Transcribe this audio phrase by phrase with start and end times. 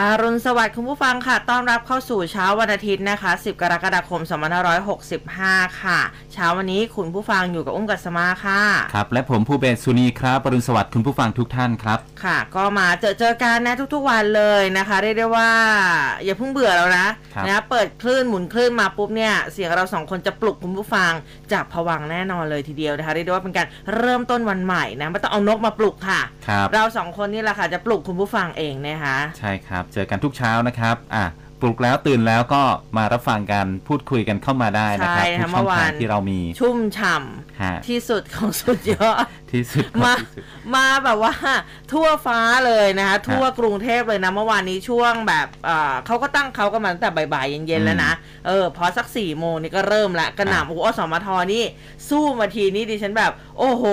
[0.00, 4.20] อารุณสวัสดิ์คุณผู้ฟังค่ะ ต้อนรับเข้าสู่เช้าวันอาทิตย์นะคะ 10 กรกฎาคม
[5.00, 5.98] 2565 ค่ะ
[6.32, 8.62] เช้าวันนี้คุณผู้ฟังอยู่กับอุ้มกัสมาค่ะ
[8.94, 15.50] ครับ และผมผู้เบนสุนีครับปรุณสวัสดิ์คุณผู้ฟังทุกท่านครับ ค่ะ ก็มาเจอเจอกันนะทุกๆวันเลยนะคะเรียกได้ว่า
[16.24, 21.12] อย่าเพิ่งเบื่อแล้วนะครับนะเปิดคลื่นหมุนคลื่นมาปุ๊บเนี่ยเสียงเราสองคนจะปลุกคุณผู้ฟัง
[21.52, 31.26] จากผวังค์แน่นอนเลยทีเดียวนะคะเรียกได้ว่าเป็นการเริ่มต้นวันใหม่นะไม่ต้องเอานกมาปลุกค่ะครับเราสองคนนี่แหละค่ะจะปลุกคุณผู้ฟังเองนะคะใช่ครับเจอกันทุกเช้านะครับอะ
[31.62, 32.62] ปลุกแล้วตื่นแล้วก็
[32.96, 37.14] มารับฟังกันพูดคุยกันเข้ามาได้นะครับใช่ทุค่ะกช่องเมื่อวาทานงที่เรามีชุ่มฉ่
[37.62, 41.32] ฮะำที่สุดของสุดยอดที่สุดของมาที่สุดมาแบบว่า
[41.92, 48.12] ทั่วฟ้าเลยนะคะทั่วกรุงเทพเลยนะเมื่อวานนี้ช่วงแบบเอ่อเขาก็ตั้งเขากันมาตั้งแต่บ่ายๆเย็นๆแล้วนะ
[48.46, 51.64] เออพอสักสี่โมงนี่ก็เริ่มละกระหครับน่ำโอ้โหอสมทนี่
[52.08, 53.84] สู้มาทีนี้ดิฉันแบบ โอ้โห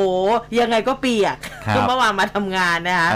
[0.60, 3.12] ยังไงก็เปียกครับเมื่อวานมาทำงานนะคะ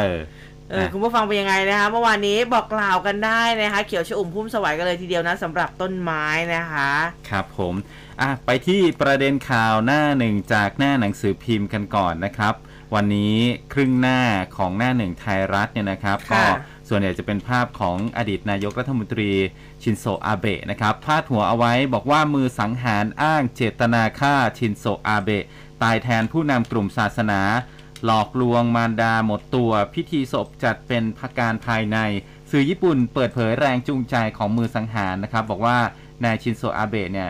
[0.69, 6.91] เออเออนะคุณผู้ฟังเป็นยังไงนะคะเมื่อวานนี้บอกกล่าวกันได้นะคะเขียวชอุ่มพุ่มสวัยกันเลยทีเดียวนะสำหรับต้นไม้นะคะ
[7.29, 7.73] ครับผม
[8.21, 12.53] อะไปที่ประเด็นข่าวหน้าหนึ่งจากหน้าหนังสือพิมพ์กันก่อนนะครับ
[12.95, 13.35] วันนี้
[13.73, 14.19] ครึ่งหน้า
[14.57, 16.47] ของหน้าหนึ่งไทยรัฐเนี่ยนะครับก็ค่ะ
[16.89, 19.31] ส่วนใหญ่จะเป็นภาพของอดีตนายกรัฐมนตรี
[19.83, 25.43] ชินโซอาเบะนะครับพาดหัวเอาไว้บอกว่ามือสังหารอ้างเจตนาฆ่าชินโซอาเบะ
[25.83, 27.41] ตายแทนผู้นำกลุ่มศาสนา
[28.05, 31.97] หลอกลวงมารดาหมดตัว พิธีศพจัดเป็นพการภายใน
[32.51, 35.77] สื่อญี่ปุ่นเปิดเผยแรงจูงใจของมือสังหารนะครับ บอกว่า
[36.23, 37.29] นายชินโซอาเบะเนี่ย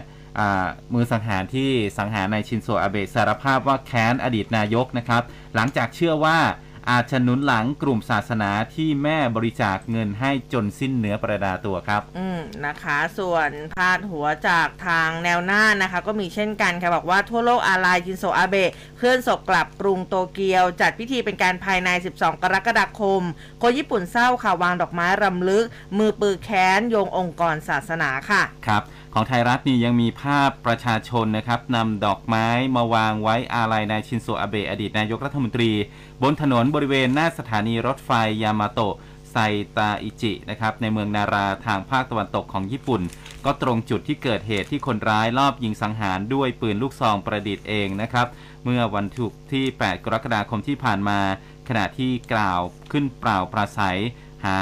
[0.93, 5.23] มือสังหารที่สังหารนายชินโซอาเบะสารภาพว่าแค้นอดีตนายกนะครับ
[5.55, 6.37] หลังจากเชื่อว่า
[6.89, 23.21] อาจจะหนุนหลังกลุ่มศาสนาที่แม่บริจาคเงินให้จนสิ้นเนื้อประดาตัวครับ อืมนะคะ ส่วนพาดหัวจากทางแนวหน้านะคะ ก็มีเช่นกันค่ะบอกว่าทั่วโลกอาลัยชินโซอาเบะเคลื่อนศพกลับกรุงโตเกียว จัดพิธีเป็นการภายใน 12 กรกฎาคม
[23.61, 25.65] คนญี่ปุ่นเศร้าค่ะวางดอกไม้รำลึก
[25.97, 35.71] มือปือแค้นโยงองค์กรศาสนาค่ะครับของไทยรัฐนี่ยังมีภาพประชาชนนะครับนำดอกไม้มาวางไว้อาลัยนายชินโซอาเบะอดีตนายกรัฐมนตรี
[36.23, 38.11] บนถนนบริเวณหน้าสถานีรถไฟ
[38.43, 38.95] ยามาโตะ
[39.31, 39.37] ไซ
[39.77, 43.01] ตาอิจินะครับในเมืองนาราทางภาคตะวันตกของญี่ปุ่น
[43.45, 48.27] ก็ตรงจุดที่เกิดเหตุที่คนร้ายลอบยิงสังหารด้วยปืนลูกซองประดิษฐ์เองนะครับ
[48.63, 51.19] เมื่อวันศุกที่ 8 กรกฎาคมที่ผ่านมา
[51.67, 52.61] ขณะที่กล่าว
[52.91, 53.99] ขึ้นเปล่าปราศัย
[54.45, 54.59] หา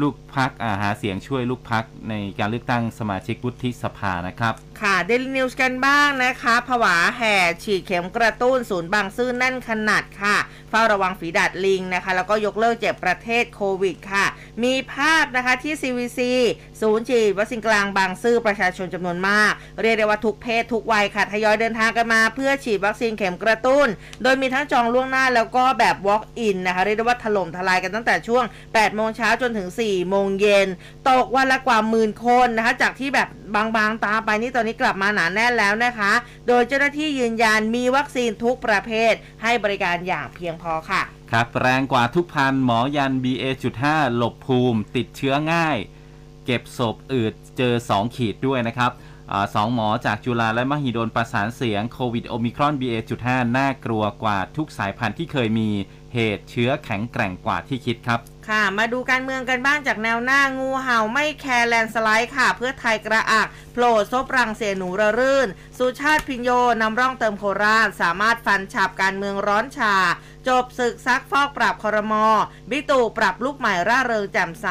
[0.00, 10.36] ลูกพักอาหาเสียงช่วยลูกพักในการเลือกตั้งสมาชิกวุฒิสภานะครับ ค่ะเดลินิวส์กันบ้างนะคะ ผวาแห่ฉีดเข็มกระตุ้นศูนย์บางซื่อแน่นขนาดค่ะ
[10.70, 14.26] เฝ้าระวังฝีดาดลิงนะคะ แล้วก็ยกเลิกเจ็บประเทศโควิดค่ะ
[14.64, 16.20] มีภาพนะคะที่ CVC
[16.80, 23.86] ศูนย์ฉีดวัคซีนกลางบางซื่อประชาชนจำนวนมาก เรียกได้ว่าทุกเพศทุกวัยค่ะทยอยเดินทางกันมา เพื่อฉีดวัคซีนเข็มกระตุ้น
[24.22, 30.68] โดยมีทั้งจองล่วงหน้าแล้วก็แบบ walk in นะคะ เรียกได้ว่าถล่มทลายกันตั้งแต่ช่วง 8 โมงเช้าจนถึง 4 โมงเย็น
[31.10, 33.28] ตกวันละกว่าหมื่นคนนะคะจากที่แบบ
[33.76, 36.12] บางๆตาไปนี่ตอนนี้กลับมาหนาแน่นแล้วนะคะ
[36.48, 39.12] โดยเจ้าหน้าที่ยืนยันมีวัคซีนทุกประเภท
[39.42, 43.84] ให้บริการอย่างเพียงพอค่ะ ครับแรงกว่าทุกพันหมอยัน BA.5
[44.16, 45.76] หลบภูมิ ติดเชื้อง่าย
[46.44, 48.90] เก็บศพอืดเจอ 2 ขีดด้วยนะครับ
[49.32, 55.68] อสองหมอจากจุฬาและมหิดลประสานเสียงโควิดโอมิครอน BA.5 น่ากลัวกว่าทุกสายพันธุ์ที่เคยมี
[56.14, 65.48] เหตุเชื้อแข็งแกร่งกว่าที่คิดครับ ค่ะ มาดูการเมืองกันบ้างจากแนวหน้างูเห่าไม่แคร์แลนสไลด์ค่ะ เพื่อไทยกระอักโผล่ซบรังเสี่ยหนูระรื่น
[65.78, 66.50] สุชาติภิญโญ
[66.82, 69.94] นำร่องเติมโคราช สามารถฟันฉับการเมืองร้อนฉ่า
[70.48, 72.26] จบศึกซักฟอกปรับคอรมอ
[72.70, 74.66] บิ๊กตู่ปรับลูกใหม่ร่าเริงแจ่มใส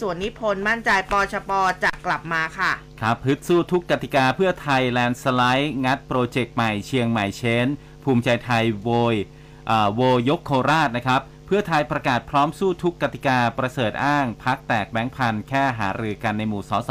[0.00, 1.50] ส่วนนิพนธ์มั่นใจปชป
[1.82, 7.66] จะกลับมาค่ะครับฮึดสู้ทุกกติกาเพื่อไทยแลนสไลด์งัดโปรเจกต์ใหม่เชียงใหม่เชน
[8.04, 9.16] ภูมิใจไทยโวย
[9.70, 11.20] อ่าโวยกโคราชนะครับ
[11.52, 16.90] เพื่อไทยประกาศพร้อมสู้ทุกกติกาประเสริฐอ้าง พรรคแตกแบงก์พันแค่หารือกันในหมู่สส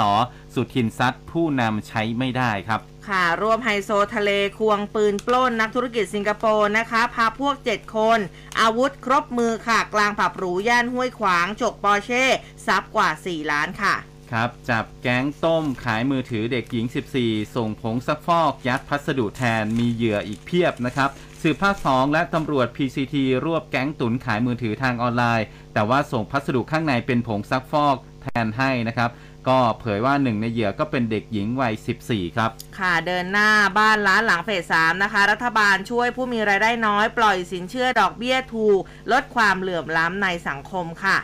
[0.53, 2.79] สุทินซัดผู้นำใช้ไม่ได้ครับ
[3.09, 8.19] ค่ะรวบไฮโซทะเลควงปืนปล้นนักธุรกิจสิงคโปร์นะคะ พาพวก 7 คน
[8.61, 12.25] อาวุธครบมือค่ะ กลางผับหรูย่านห้วยขวาง จกปอร์เช่
[12.67, 13.95] ทรัพย์กว่า 4 ล้านค่ะ
[14.31, 16.85] ครับ จับแก๊งต้มขายมือถือเด็กหญิง
[17.21, 21.09] 14 ส่งผงซักฟอกยัดพัสดุแทนมีเหยื่ออีกเพียบนะครับ
[21.43, 23.15] สืบภาค2และตำรวจ PCT
[23.45, 29.09] รวบแก๊งตุนขายมือถือทางออนไลน์ แต่ว่าส่งพัสดุข้างในเป็นผงซักฟอกแทนให้นะครับ
[29.47, 31.73] ก็เผยว่าหนึ่งในเหยื่อก็เป็นเด็กหญิงวัย
[32.05, 32.49] 14 ครับ
[32.79, 38.81] ค่ะเดินหน้าบ้านล้านหลังเฟสสามนะคะ รัฐบาลช่วยผู้มีรายได้น้อยปล่อยสินเชื่อดอกเบี้ยถูก
[39.11, 41.17] ลดความเหลื่อมล้ำในสังคมค่ะ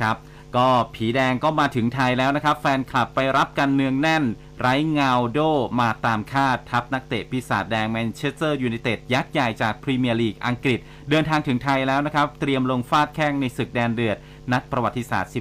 [0.00, 0.16] ครับ
[0.56, 4.24] ก็ผีแดงก็มาถึงไทยแล้วนะครับ แฟนคลับไปรับกันเนืองแน่น
[4.60, 5.40] ไร้เงาโด้
[5.80, 10.78] มาตามคาดทัพนักเตะปีศาจแดงแมนเชสเตอร์ยูไนเต็ดยักษ์ใหญ่จากพรีเมียร์ลีกอังกฤษ
[11.10, 14.16] เดินทางถึงไทยแล้วนะครับ เตรียมลงฟาดแข้งในศึกแดงเดือด
[14.52, 15.32] นัดประวัติศาสตร์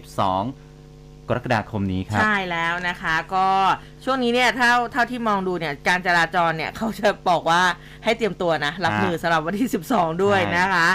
[0.57, 3.47] 12กรกฎาคมนี้ครับใช่แล้วนะคะก็
[4.03, 7.61] ช่วงนี้เนี่ยเท่าเท่าที่มองดูเนี่ยการจราจรเนี่ยเขาจะบอกว่า
[8.03, 10.89] ให้เตรียมตัวนะ รับมือสำหรับวันที่ 12 ด้วยใช่นะคะ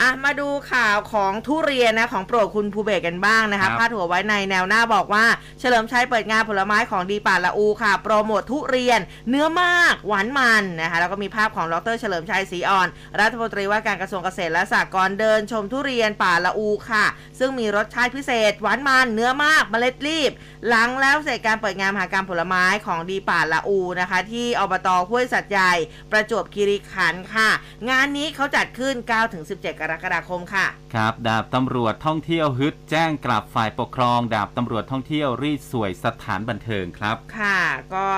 [0.00, 5.24] อะมาดูข่าวของทุเรียนนะของโปรดคุณภูเบศกันบ้างนะครัคะบพาดหัวไว้ในแนวหน้าบอกว่า
[5.60, 12.88] เฉลิมชัยเปิดงานผลไม้ของดีป่าละอูค่ะ โปรโมททุเรียนเนื้อมากหวานมันนะคะแล้วก็มีภาพของดรเฉลิมชัยศรีอ่อน
[13.20, 17.04] รัฐมนตรีว่าการกระทรวงเกษตรและสหกรณ์เดินชมทุเรียนป่าละอูค่ะ
[17.38, 20.30] ซึ่งมีรสชาติพิเศษ หวานมันเนื้อมากเมล็ดรีบ
[20.68, 25.72] หลังแล้วเสร็จการเปิดงานมหากรรมผลไม้ของดีป่าละอูนะคะ ที่อบตห้วยสัตว์ใหญ่
[26.10, 27.50] ประจวบคีรีขันธ์ค่ะ
[27.90, 28.94] งานนี้เขาจัดขึ้น
[29.38, 37.60] 9-17กรกฎาคมค่ะ ครับ ดาบตำรวจท่องเที่ยวฮึดแจ้งกลับฝ่ายปกครอง ดาบตำรวจท่องเที่ยวรีดสวยสถานบันเทิงครับ ค่ะ
[37.94, 38.08] ก็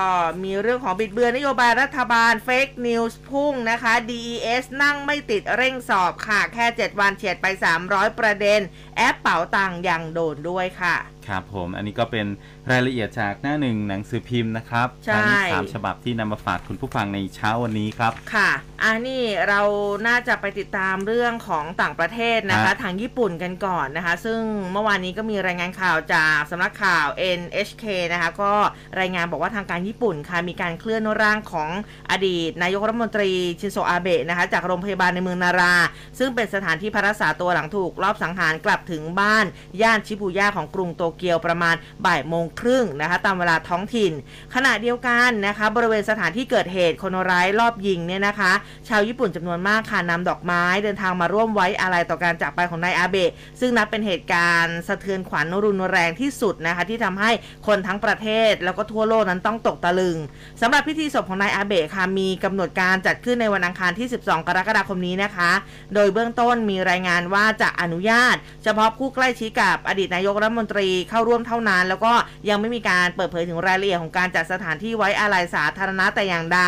[0.43, 7.47] มีเรื่องของบิดเบือนนโยบายรัฐบาลเฟกนิวส์พุ่งนะคะ DES นั่งไม่ติดเร่งสอบค่ะ แค่ 7 วันเฉียดไป
[7.83, 8.61] 300 ประเด็น
[8.97, 10.97] แอปเป๋าตังค์ยังโดนด้วยค่ะ
[11.29, 12.27] ครับผมอันนี้ก็เป็น
[12.71, 18.51] รายละเอียดจากหน้าหนึ่งหนังสือพิมพ์นะครับใช่ทั้งสามฉบับที่นำมาฝากคุณผู้ฟังในเช้าวันนี้ครับ ค่ะ
[18.83, 19.61] อ่านี่เรา
[20.09, 24.41] น่าจะไปติดตามเรื่องของต่างประเทศนะคะฮะทางญี่ปุ่นกันก่อนนะคะ ซึ่ง
[24.73, 27.07] เมื่อวานนี้ก็มีรายงานข่าวจากสำนักข่าว
[27.41, 28.53] NHK นะคะ ก็
[29.01, 31.69] รายงานบอกว่าทางการญี่ปุ่นค่ะมีการเคลื่อนร่างของ
[32.11, 33.31] อดีต นายกรัฐมนตรี
[33.61, 35.75] ชินโซอาเบะนะคะ จากโรงพยาบาลในเมืองนารา
[36.19, 39.45] ซึ่งเป็นสถานที่พักรักษาตัวหลังถูกลอบสังหารกลับถึงบ้าน
[39.83, 41.75] ย่านชิบูย่าของกรุงโตเเกียวประมาณ
[42.07, 44.13] บ่ายโมงครึ่งนะคะตามเวลาท้องถิ่น
[44.55, 48.53] ขณะเดียวกันนะคะบริเวณสถานที่เกิดเหตุคนร้ายรอบยิงเนี่ยนะคะ
[48.89, 53.31] ชาวญี่ปุ่นจำนวนมากค่ะนำดอกไม้เดินทางมาร่วมไว้อาลัยต่อการจากไปของนายอาเบะ
[53.61, 57.31] ซึ่งนับเป็นเหตุการณ์สะเทือนขวัญรุนแรงที่สุดนะคะที่ทำให้
[57.67, 60.17] คนทั้งประเทศแล้วก็ทั่วโลกนั้นต้องตกตะลึง
[60.61, 65.51] สำหรับพิธีศพของนายอาเบะค่ะมีกำหนดการจัดขึ้นในวันอังคารที่ 12 กรกฎาคมนี้นะคะ
[65.95, 72.12] โดยเบื้องต้นมีรายงานว่าจะอนุญาต เฉพาะผู้ใกล้ชิดกับอดีตนายกรัฐมนตรีเข้าร่วมเท่านั้น แล้วก็
[72.49, 76.61] ยังไม่มีการเปิดเผยถึงรายละเอียดของการจัดสถานที่ไว้อาลัยสาธารณะแต่อย่างใด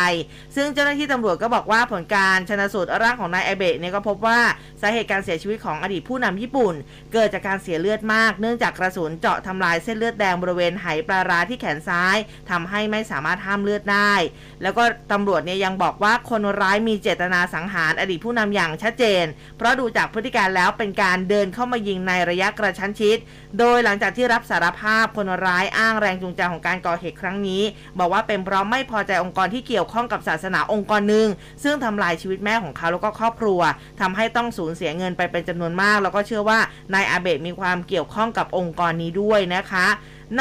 [0.55, 4.39] ซึ่งเจ้าหน้าที่ตำรวจก็บอกว่าผลการชนสูตรร่างของนายไอเบะเนี่ยก็พบว่า
[4.81, 6.73] สาเหตุการเสียชีวิตของอดีตผู้นำญี่ปุ่น
[7.13, 12.17] เกิดจากการเสียเลือดมาก เนื่องจากกระสุนเจาะทำลายเส้นเลือดแดงบริเวณไหปลาร้าที่แขนซ้าย
[12.49, 14.13] ทำให้ไม่สามารถห้ามเลือดได้
[14.61, 19.25] แล้วก็ตำรวจเนี่ยยังบอกว่าคนร้ายมีเจตนาสังหารอดีตผู้นำอย่างชัดเจน
[19.57, 23.17] เพราะดูจากพฤติการแล้วเป็นการเดินเข้ามายิงในระยะกระชั้นชิด
[23.59, 27.61] โดยหลังจากที่รับสารภาพคนร้ายอ้างแรงจูงใจของการก่อเหตุครั้งนี้
[27.99, 31.27] บอกว่าเป็นเพราะไม่พอใจองค์กรที่เกี่ยวข้องกับศาสนาองค์กรหนึ่ง
[31.63, 33.61] ซึ่งทำลายชีวิตแม่ของเขาแล้วก็ครอบครัว
[34.01, 36.59] ทำให้ต้องสูญเสียเงินไปเป็นจำนวนมาก แล้วก็เชื่อว่า
[36.93, 39.87] นายอาเบะมีความเกี่ยวข้องกับองค์กรนี้ด้วยนะคะ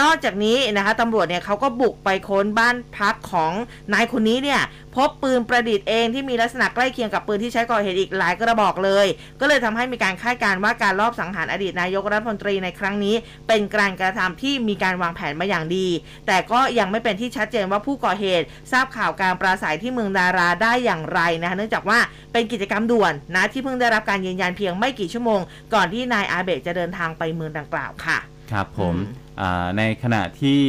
[0.01, 3.53] นอกจากนี้นะคะตำรวจเนี่ยเขาก็บุกไปค้นบ้านพักของ
[3.93, 4.61] นายคนนี้เนี่ย
[4.95, 9.07] พบปืนประดิษฐ์เองที่มีลักษณะใกล้เคียงกับปืนที่ใช้ก่อเหตุอีกหลายกระบอกเลย
[9.41, 13.15] ก็เลยทำให้มีการคาดการณ์ว่าการลอบสังหารอดีตนายกรัฐมนตรีในครั้งนี้
[13.49, 15.89] เป็นการกระทำที่มีการวางแผนมาอย่างดี
[16.27, 21.99] แต่ก็ยังไม่เป็นที่ชัดเจนว่าผู้ก่อเหตุ ทราบข่าวการปราศัยที่เมืองดาราได้อย่างไรนะคะเนื่องจากว่า
[22.33, 25.41] เป็นกิจกรรมด่วนนะที่เพิ่งได้รับการยืนยันเพียงไม่กี่ชั่วโมง
[25.75, 28.19] ก่อนที่นายอาเบะจะเดินทางไปเมืองดังกล่าวค่ะ
[28.53, 29.32] ครับผมอืมอ่า
[29.79, 30.63] ในขณะที่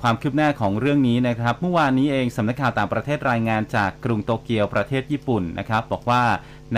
[0.00, 6.22] ความคืบหน้าของเรื่องนี้นะครับเมื่อวานนี้เองสำนักข่าวต่างประเทศรายงานจากกรุงโตเกียวประเทศญี่ปุ่นนะครับ บอกว่า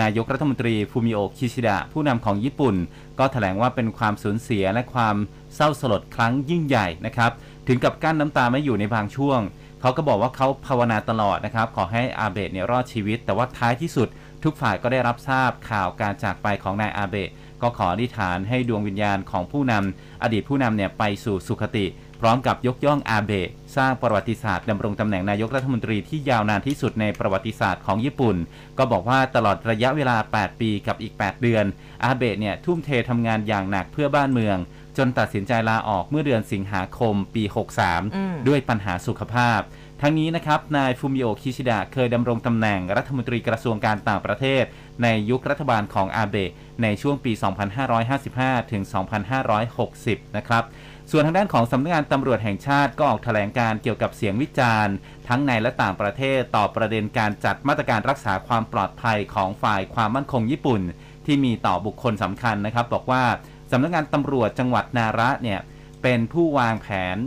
[0.01, 2.75] นายกรัฐมนตรีฟูมิโอะคิชิดะผู้นำของญี่ปุ่น
[3.19, 5.15] ก็แถลงว่าเป็นความสูญเสียและความ
[5.55, 7.31] เศร้าสลดครั้งยิ่งใหญ่นะครับ
[7.67, 9.39] ถึงกับกั้นน้ำตาไม่อยู่ในบางช่วง
[9.81, 14.07] เขาก็บอกว่าเขาภาวนาตลอดนะครับ ขอให้อาเบะเนี่ยรอดชีวิต แต่ว่าท้ายที่สุด
[14.43, 17.29] ทุกฝ่ายก็ได้รับทราบข่าวการจากไปของนายอาเบะ
[17.61, 21.85] ก็ขออธิษฐานให้ดวงวิญญาณของผู้นำอดีตผู้นำเนี่ยไปสู่สุคติ
[22.21, 28.35] พร้อมกับยกย่องอาเบะสร้างประวัติศาสตร์ดำรงตำแหน่งนายกรัฐมนตรีที่ยาวนานที่สุดในประวัติศาสตร์ของญี่ปุ่น
[28.77, 31.65] ก็บอกว่าตลอดระยะเวลา 8 ปีกับอีก 8 เดือน
[32.03, 34.57] อาเบะเนี่ยทุ่มเททำงานอย่างหนักเพื่อบ้านเมือง
[34.97, 37.55] จนตัดสินใจลาออกเมื่อเดือนสิงหาคมปีอืม
[38.43, 39.59] 63 ด้วยปัญหาสุขภาพ
[40.01, 44.63] ทั้งนี้นะครับ นายฟูมิโอะคิชิดะ เคยดำรงตำแหน่งรัฐมนตรีกระทรวงการต่างประเทศ
[45.03, 46.51] ในยุครัฐบาลของอาเบะ
[46.83, 47.31] ในช่วงปี
[48.01, 48.83] 2555 ถึง
[49.79, 50.63] 2560 นะครับ
[51.11, 54.93] ส่วนทางด้านของสำนักงานตำรวจแห่งชาติก็ออกแถลงการเกี่ยวกับเสียงวิจารณ์
[55.27, 60.81] ทั้งในและต่างประเทศต่อประเด็นการจัดมาตรการรักษาความปลอดภัยของฝ่ายความมั่นคงญี่ปุ่น
[61.25, 63.23] ที่มีต่อบุคคลสำคัญนะครับ บอกว่า
[63.71, 65.59] สำนักงานตำรวจจังหวัดนาระเนี่ย
[66.03, 67.17] เป็นผู้วางแผน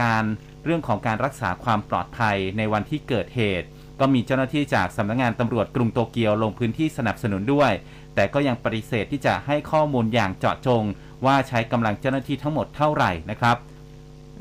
[0.00, 0.24] การ
[0.64, 3.68] เรื่องของการรักษาความปลอดภัยในวันที่เกิดเหตุ
[4.00, 7.72] ก็มีเจ้าหน้าที่จากสำนักงานตำรวจกรุงโตเกียวลงพื้นที่สนับสนุนด้วย
[8.14, 10.82] แต่ก็ยังปฏิเสธที่จะให้ข้อมูลอย่างเจาะจง
[11.26, 13.56] ว่าใช้กำลังเจ้าหน้าที่ทั้งหมดเท่าไหร่นะครับ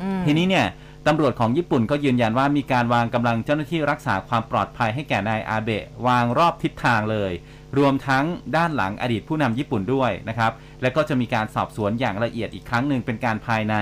[0.01, 0.67] อืมทีนี้เนี่ย
[1.07, 7.31] ตำรวจของญี่ปุ่นก็ยืนยันว่ามีการวางกำลังเจ้าหน้าที่รักษาความปลอดภัยให้แก่นายอาเบะวางรอบทิศทางเลย
[7.77, 13.75] รวมทั้งด้านหลังอดีตผู้นำญี่ปุ่นด้วยนะครับ และก็จะมีการสอบสวนอย่างละเอียดอีกครั้งหนึ่งเป็นการภายใน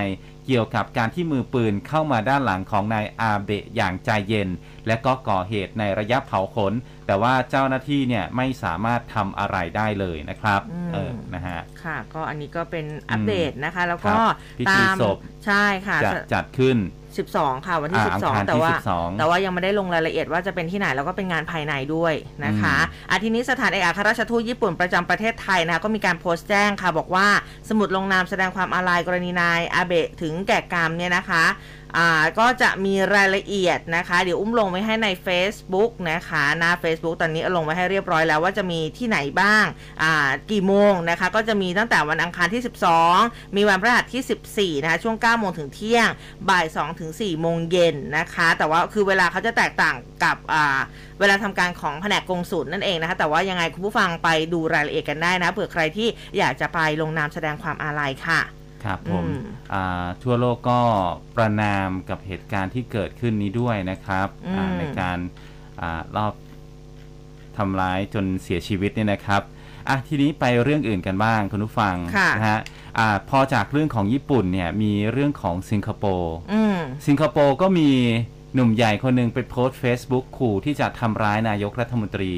[0.45, 4.49] เกี่ยวกับการที่มือปืนเข้ามาด้านหลังของนายอาเบะอย่างใจเย็น
[4.87, 6.73] และก็ก่อเหตุในระยะเผาขน
[7.07, 14.19] แต่ว่าเจ้าหน้าที่เนี่ยไม่สามารถทำอะไรได้เลยนะครับอืมเออนะฮะค่ะ ก็อันนี้ก็เป็นอัปเดตนะคะ แล้วก็ครับ
[14.59, 16.77] พิธีตามศพใช่ค่ะจะจัดขึ้น
[17.37, 22.13] 12 ค่ะวันที่ อ่าอังคาร12 แต่ที่ว่า 12 แต่ว่ายังไม่ได้ลงรายละเอียดว่าจะเป็นที่ไหนแล้วก็เป็นงานภายในด้วย
[22.45, 22.75] นะคะ
[23.09, 27.27] อาทีนี้สถานเอกอัครราชทูตญี่ปุ่นประจำประเทศไทยนะคะก็มีการโพสต์แจ้งค่ะ บอกว่า
[27.69, 31.43] สมุดลงนามแสดงความอาลัยกรณีนายอาเบะถึงแก่กรรมเนี่ยนะคะ
[31.97, 32.09] อ่า
[32.39, 39.65] ก็จะมีรายละเอียดนะคะ เดี๋ยวอุ้มลงไว้ให้ใน Facebook นะคะหน้า Facebook ตอนนี้ลงไว้ให้เรียบร้อยแล้วว่าจะมีที่ไหนบ้าง
[40.03, 42.61] อ่ากี่โมงนะคะ ก็จะมีตั้งแต่วันอังคารที่
[43.07, 46.07] 12 มีวันพฤหัสที่ 14 นะคะ ช่วง 9 โมงถึงเที่ยง
[46.49, 50.79] บ่าย 2 ถึง 4 โมงเย็นนะคะ แต่ว่าคือเวลาเขาจะแตกต่างกับอ่า
[51.19, 56.07] เวลาทำการของแผนกกงสุลนั่นเองนะคะ แต่ว่ายังไงคุณผู้ฟังไปดูรายละเอียดกันได้นะเผื่อใครที่
[56.37, 58.41] อยากจะไปลงนามแสดงความอาลัยค่ะ
[58.83, 59.41] ครับผมอืม
[59.73, 60.79] อ่าทั่วโลกก็
[61.35, 65.17] ประนามกับเหตุการณ์ที่เกิดขึ้นนี้ด้วยนะครับอืมอ่าในการ
[65.81, 66.33] อารอบ
[67.57, 69.41] ทำร้ายจนเสียชีวิตเนี่ยนะครับ
[69.89, 72.59] อะทีนี้ไปเรื่องอื่นกันบ้างคุณผู้ฟังค่ะนะฮะ
[72.97, 77.89] อ่าพอจากเรื่องของญี่ปุ่นเนี่ยมีเรื่องของสิงคโปร์อืมสิงคโปร์ก็มี
[78.53, 82.33] หนุ่มใหญ่คนหนึ่งไปโพสต์ Facebook ขู่ที่จะทำร้ายนายกรัฐมนตรี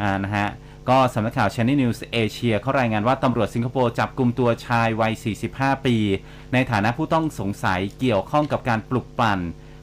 [0.00, 0.48] อ่านะฮะ
[0.88, 5.12] ก็สำนักข่าว Channel News Asia เขารายงานว่าตำรวจสิงคโปร์จับกลุ่มตัวชายวัย
[5.48, 5.96] 45 ปี
[6.52, 9.38] ในฐานะผู้ต้องสงสัยเกี่ยวข้องกับการปลุกปั่น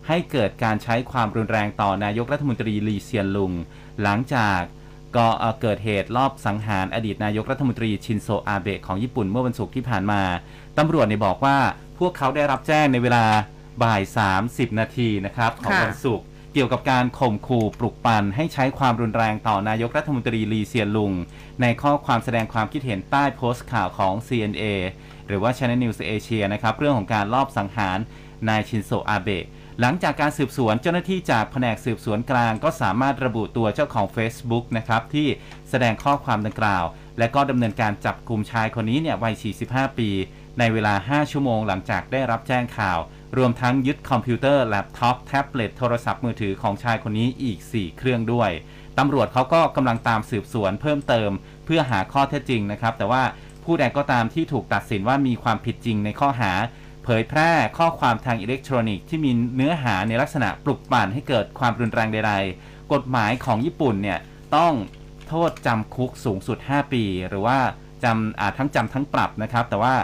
[0.07, 3.51] ให้เกิดการใช้ความรุนแรงต่อนายกรัฐมนตรีลีเซียนลุง
[4.01, 4.59] หลังจาก
[5.15, 10.21] ก็เอ่อเกิดเหตุลอบสังหารอดีตนายกรัฐมนตรีชินโซอาเบะของญี่ปุ่นเมื่อวันศุกร์ที่ผ่านมา
[10.77, 11.57] ตำรวจเนี่ยบอกว่า
[11.99, 13.25] พวกเขาได้รับแจ้งในเวลา
[13.83, 14.01] บ่าย
[14.39, 16.25] 30 นาทีนะครับของวันศุกร์
[16.57, 21.13] เกี่ยวกับการข่มขู่ปลุกปั่นให้ใช้ความรุนแรงต่อนายกรัฐมนตรีลีเซียนลุง
[21.61, 24.63] ในข้อความแสดงความคิดเห็นใต้โพสต์ข่าวของ CNA
[25.27, 27.97] หรือว่า Channel News Asia นะครับเรื่องของการลอบสังหาร
[28.47, 29.45] นายชินโซอาเบะ
[29.81, 35.27] หลังจากการสืบสวนเจ้าหน้าที่จากแผนกสืบสวนกลางก็สามารถระบุตัวเจ้าของ Facebook นะครับที่
[35.69, 36.83] แสดงข้อความดังกล่าว
[37.19, 39.33] และก็ดำเนินการจับกลุ่มชายคนนี้เนี่ยวัย
[39.67, 40.09] 45 ปี
[40.59, 42.99] ในเวลา 5 ชั่วโมงหลังจากได้รับแจ้งข่าว
[43.37, 48.51] รวมทั้งยึดคอมพิวเตอร์แล็ปท็อปแท็บเล็ตโทรศัพท์มือถือของชายคนนี้อีก 4 เครื่องด้วย
[48.97, 51.29] ตำรวจเขาก็กำลังตามสืบสวนเพิ่มเติม
[51.65, 53.23] เพื่อหาข้อเท็จจริงนะครับ แต่ว่า
[53.63, 56.51] ผู้ใดก็ตามที่ถูกตัดสินว่ามีความผิดจริงในข้อหา
[57.03, 64.19] เผยแพร่ข้อความทางอิเล็กทรอนิกส์ที่มีเนื้อหาในลักษณะปลุกปั่นให้เกิดความรุนแรงใดๆ กฎหมายของญี่ปุ่นเนี่ย
[64.55, 64.73] ต้อง
[65.27, 67.57] โทษจำคุกสูงสุด 5 ปี หรือว่า
[68.03, 69.95] จำอ่าทั้งจำทั้งปรับนะครับ แต่ว่า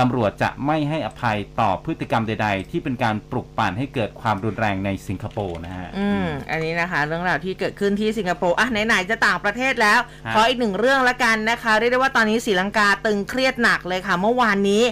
[0.00, 14.82] ตำรวจจะไม่ให้อภัยต่อพฤติกรรมใด ๆ ที่เป็นการปลุกปั่นให้เกิดความรุนแรงในสิงคโปร์นะฮะอืมอันนี้นะคะ เรื่องราวที่เกิดขึ้นที่สิงคโปร์อะไหนๆจะต่างประเทศแล้วฮะขออีกหนึ่งเรื่องละกันนะคะเรียกได้ว่าตอนนี้ศรีลังกาตึงเครียดหนักเลยค่ะ เมื่อวานนี้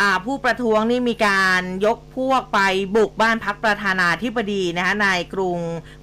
[0.00, 2.60] อ่าผู้ประท้วงนี่มีการยกพวกไป
[2.96, 5.58] บุกบ้านพักประธานาธิบดีนะคะในกรุง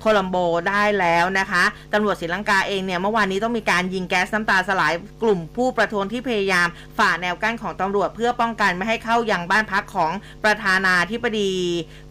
[0.06, 0.38] โคลัมโบ
[0.70, 4.94] ได้แล้วนะคะตำรวจศรีลังกาเองเนี่ยเมื่อวานนี้ต้องมีการยิงแก๊สน้ำตาสลาย
[5.24, 6.68] กลุ่มผู้ประท้วงที่พยายาม
[6.98, 10.12] ฝ่าแนวกั้นของตำรวจเพื่อป้องกันไม่ให้เข้ายังบ้านพักของ
[10.44, 11.52] ประธานาธิบดี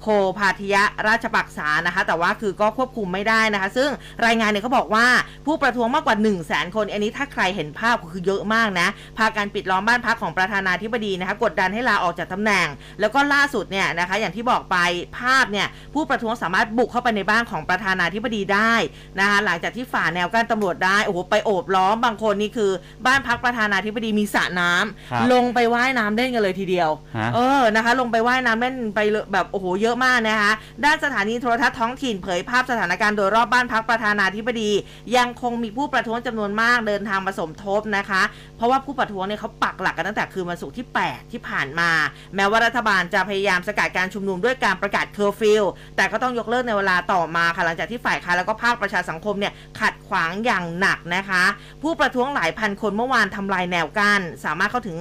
[0.02, 0.06] โค
[0.38, 3.90] พาธิยะราชปักษานะคะ แต่ว่าคือก็ควบคุมไม่ได้นะคะ ซึ่ง
[4.26, 5.06] รายงานเนี่ยเขาบอกว่า
[5.46, 12.66] ผู้ประท้วงมากกว่า 1 0 0 0 0แสนคน อันนี้ถ้าใครเห็นภาพก็คือเยอะมากนะ พาการปิดล้อมบ้านพักของประธานาธิบดีนะคะ กดดันให้ลาออกจากตำแหน่ง
[13.00, 14.76] แล้วก็ล่าสุดเนี่ยนะคะ อย่างที่บอกไป
[15.18, 18.74] ภาพเนี่ยผู้ประท้วงสามารถบุกเข้าไปในบ้านของประธานาธิบดีได้
[19.18, 22.70] นะคะหลังจากที่ฝ่าแนวกั้นตำรวจได้โอ้โหไปโอบล้อมบางคนนี่คือ
[23.06, 30.52] บ้านพักประธานาธิบดีมีสระน้ำครับลงไปว่ายน้ำเล่นกันเลยทีเดียวฮะเออนะคะ ลงไปว่ายน้ำเล่นไปเลยแบบโอ้โหเยอะมากนะคะ
[30.84, 34.70] ด้านสถานีโทรทัศน์ท้องถิ่นเผยภาพสถานการณ์โดยรอบบ้านพักประธานาธิบดี
[35.16, 38.22] ยังคงมีผู้ประท้วงจำนวนมากเดินทางมาสมทบนะคะ
[38.56, 41.90] เพราะว่าผู้ประท้วงเนี่ยเขาปักหลักกันตั้งแต่คืนวันศุกร์ที่ 8 ที่ผ่านมา
[42.36, 45.62] แม้ว่ารัฐบาลจะพยายามสกัดการชุมนุมด้วยการประกาศเคอร์ฟิว
[45.96, 51.44] แต่ก็ต้องยกเลิกในเวลาต่อมาค่ะหลังจากที่ฝ่ายค้านแล้วก็ภาคประชาสังคมเนี่ยขัดขวางอย่างหนักนะคะ
[51.82, 54.98] ผู้ประท้วงหลายพันคนเมื่อวานทำลายแนวกั้นสามารถเข้าถึง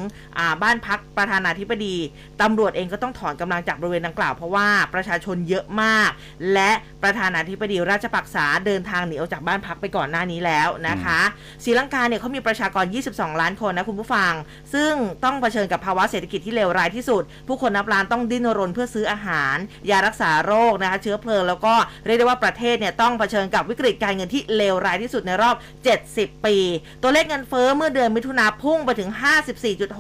[0.63, 1.95] บ้านพักประธานาธิบดี
[2.41, 6.09] ตำรวจเองก็ต้องถอนกำลังจากบริเวณดังกล่าวเพราะว่าประชาชนเยอะมาก
[6.53, 6.71] และ
[7.03, 11.19] ประธานาธิบดีราชปักษาเดินทางหนีออกจากบ้านพักไปก่อนหน้านี้แล้วนะคะ
[11.63, 14.33] ศรีลังกาเนี่ยเขามีประชากร 22 ล้านคนนะคุณผู้ฟัง
[14.73, 19.55] ซึ่งต้องเผชิญกับภาวะเศรษฐกิจที่เลวร้ายที่สุด ผู้คนนับล้านต้องดิ้นรนเพื่อซื้ออาหาร
[19.89, 21.73] ยารักษาโรคนะคะเชื้อเพลิงแล้วก็
[22.05, 25.55] เรียกได้ว่าประเททศเนี่ยต้องเผชิญกับวิกฤตการเงินที่เลวร้ายที่สุดในรอบ
[25.99, 26.55] 70 ปี
[27.01, 29.09] ตัวเลขเงินเฟ้อเมื่อเดือนมิถุนาพุ่งไปถึง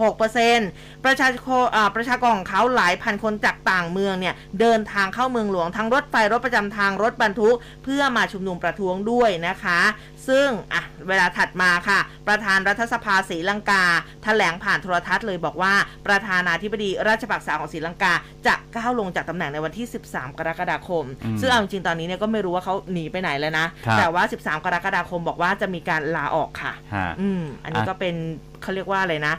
[0.07, 9.79] 54.6% ประชาชนอ่าประชากรของเขาหลายพันคนจากต่างเมืองเนี่ยเดินทางเข้าเมืองหลวงทั้งรถไฟรถประจำทางรถบรรทุก เพื่อมาชุมนุมประท้วงด้วยนะคะ
[10.27, 13.83] ซึ่งอะเวลาถัดมาค่ะ ประธานรัฐสภาศรีลังกา
[14.23, 15.73] แถลงผ่านโทรทัศน์เลยบอกว่า
[16.07, 18.13] ประธานาธิบดีราชปักษาของศรีลังกา
[18.47, 28.15] จะก้าวลงจากตำแหน่งในวันที่ 13 กรกฎาคมอืมซึ่งเอาจริงๆตอนนี้เนี่ยก็ไม่รู้ว่าเขาหนีไปไหนแล้วนะครับแต่ว่า 13 กรกฎาคมบอกว่าจะมีการลาออกค่ะฮะอืม อันนี้อะก็เป็น
[28.61, 29.35] เขาเรียกว่าอะไรนะ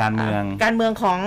[0.00, 1.18] การเมืองการเมืองของ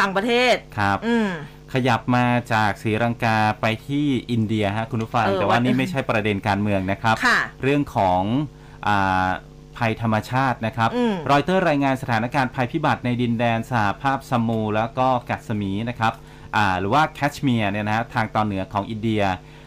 [0.00, 1.28] ต่างประเทศครับ อืม
[1.72, 8.22] ขยับมาจากศรีลังกาไปที่อินเดียฮะคุณผู้ฟังเออแต่ว่าวันนี่ไม่ใช่ประเด็นการเมืองนะครับค่ะเรื่องของ
[8.88, 9.28] อา
[9.76, 16.12] ภัยธรรมชาตินะครับอืมรอยเตอร์รายงานสถานการณ์ภัยพิบัติในดินแดนสหภาพซัมมูแล้วก็กัสมีนะครับ
[16.56, 19.22] อ่าหรือว่าแคชเมียร์เนี่ยนะฮะทางตอนเหนือของอินเดีย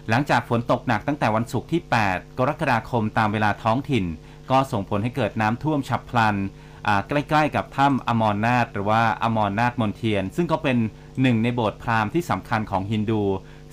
[0.10, 4.06] หลังจากฝนตกหนักตั้งแต่วันศุกร์ที่ 8 กรกฎาคมตามเวลาท้องถิ่น
[4.52, 6.71] ก็ส่งผลให้เกิดน้ำท่วมฉับพลันอ่า
[7.08, 10.78] ใกล้ๆกับถ้ำอมรนาถหรือว่าอมรนาถมนเทียน ซึ่งก็เป็น
[11.22, 13.24] หนึ่งในโบสถ์พราหมณ์ที่สำคัญของฮินดู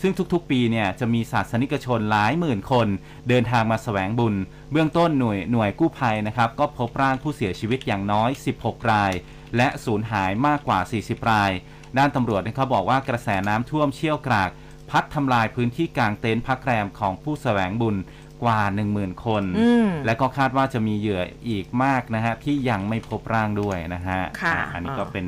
[0.03, 2.87] ซึ่งทุกๆ ปีเนี่ยจะมีศาสนิกชนหลายหมื่นคน
[3.29, 4.35] เดินทางมาแสวงบุญ
[4.73, 9.13] เบื้องต้นหน่วยหน่วยกู้ภัยนะครับก็พบร่างผู้เสียชีวิตอย่างน้อย 16 ราย
[9.57, 11.51] และสูญหายมากกว่า 40 ราย
[11.99, 14.51] ด้านตำรวจเขาบอกว่ากระแสน้ำท่วมเชี่ยวกราก
[14.91, 17.97] พัดทำลายพื้นที่กลางเต็นท์พักแรมของผู้แสวงบุญ
[18.43, 18.61] กว่า
[18.93, 25.27] 10,000 คนอืมและก็คาดว่าจะมีเหยื่ออีกมากนะฮะ ที่ยังไม่พบร่างด้วยนะฮะค่ะอะอันนี้ก็อ่าเป็น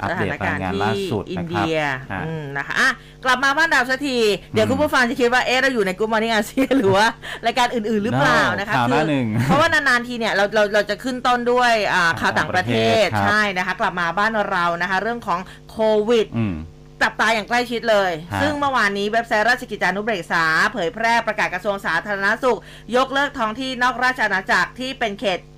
[0.00, 1.80] อัปสเดถาตนการรายณ์งานที่ล่าสุดอินนะครับเดีย
[2.12, 2.90] ฮะอืมนะคะอะ
[3.24, 4.18] กลับมาบ้านดาวสักที
[4.52, 7.06] เดี๋ยวอืมคุณผู้ฟังจะคิดว่าเอ๊ะเราอยู่ในกลุ่มมอร์นิ่งอาเซียนหรือว่า
[7.46, 12.74] รายการอื่น ๆ หรือเปล่า No นะคะข่าวหน้าหนึ่งเพราะว่านานๆทีเนี่ยเราเราเราจะขึ้นต้นด้วยอ่าข่าวต่างประเท
[13.04, 16.54] ศครับใช่นะคะ กลับมาบ้านเรานะคะ เรื่องของโควิดอืม
[17.02, 22.58] จับตาอย่างใกล้ชิดเลย ฮะซึ่งเมื่อวานนี้เว็บไซต์ราชกิจจานุเบกษา เผยแพร่ประกาศกระทรวงสาธารณสุข
[22.96, 25.57] ยกเลิกท้องที่นอกราชอาณาจักรที่เป็นเขตอ่า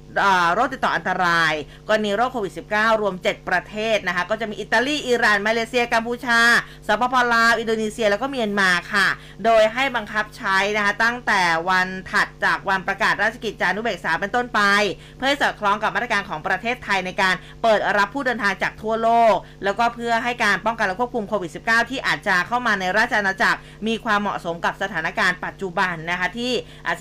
[0.55, 1.53] โรคติดต่ออันตราย
[1.89, 6.41] กรณีโรคโควิด -19 รวม 7 ประเทศนะคะ ก็จะมีอิตาลี อิหร่าน มาเลเซีย กัมพูชา
[6.87, 9.07] สปปลาว อินโดนีเซีย แล้วก็เมียนมาค่ะ
[9.45, 14.61] โดยให้บังคับใช้นะคะ ตั้งแต่วันถัดจากวันประกาศราชกิจจานุเบกษาเป็นต้นไป
[15.17, 26.53] เพื่อให้สอดคล้องกับมาตรการของประเทศไทยในการเปิดรับผู้เดินทางจากทั่วโลก แล้วก็เพื่อให้การป้องกันและควบคุมโควิด -19 ที่อาจจะเข้ามาในราชอาณาจักร มีความเหมาะสมกับสถานการณ์ปัจจุบันนะคะที่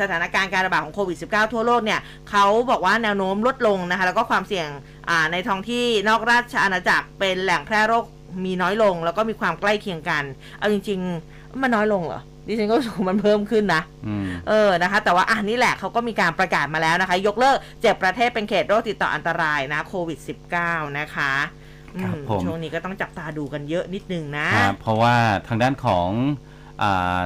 [0.01, 4.67] สถานการณ์การระบาดของโควิด -19 ทั่วโลกเนี่ยเขาบอกว่าแนวโน้มลดลงนะคะแล้วก็ความเสี่ยง
[5.09, 8.05] อ่าในท้องที่นอกราชอาณาจักรเป็นแหล่งแพร่โรค
[8.45, 10.23] มีน้อยลง แล้วก็มีความใกล้เคียงกัน
[10.59, 20.19] เอาจริง ๆ มันน้อยลงเหรอดิฉันก็รู้สึกว่ามันเพิ่มขึ้นนะอืมเออนะคะ แต่ว่าอะนี่แหละเขาก็มีการประกาศมาแล้วนะคะ ยกเลิกเจ็ดประเทศเป็นเขตโรคติดต่ออันตรายนะโควิด
[20.57, 21.33] -19 นะคะ
[21.95, 25.15] อืครับผมช่วงนี้ก็ต้องจับตาดูกันเยอะนิดนึงนะครับเพราะว่า
[25.47, 26.09] ทางด้านของ
[26.81, 27.19] อา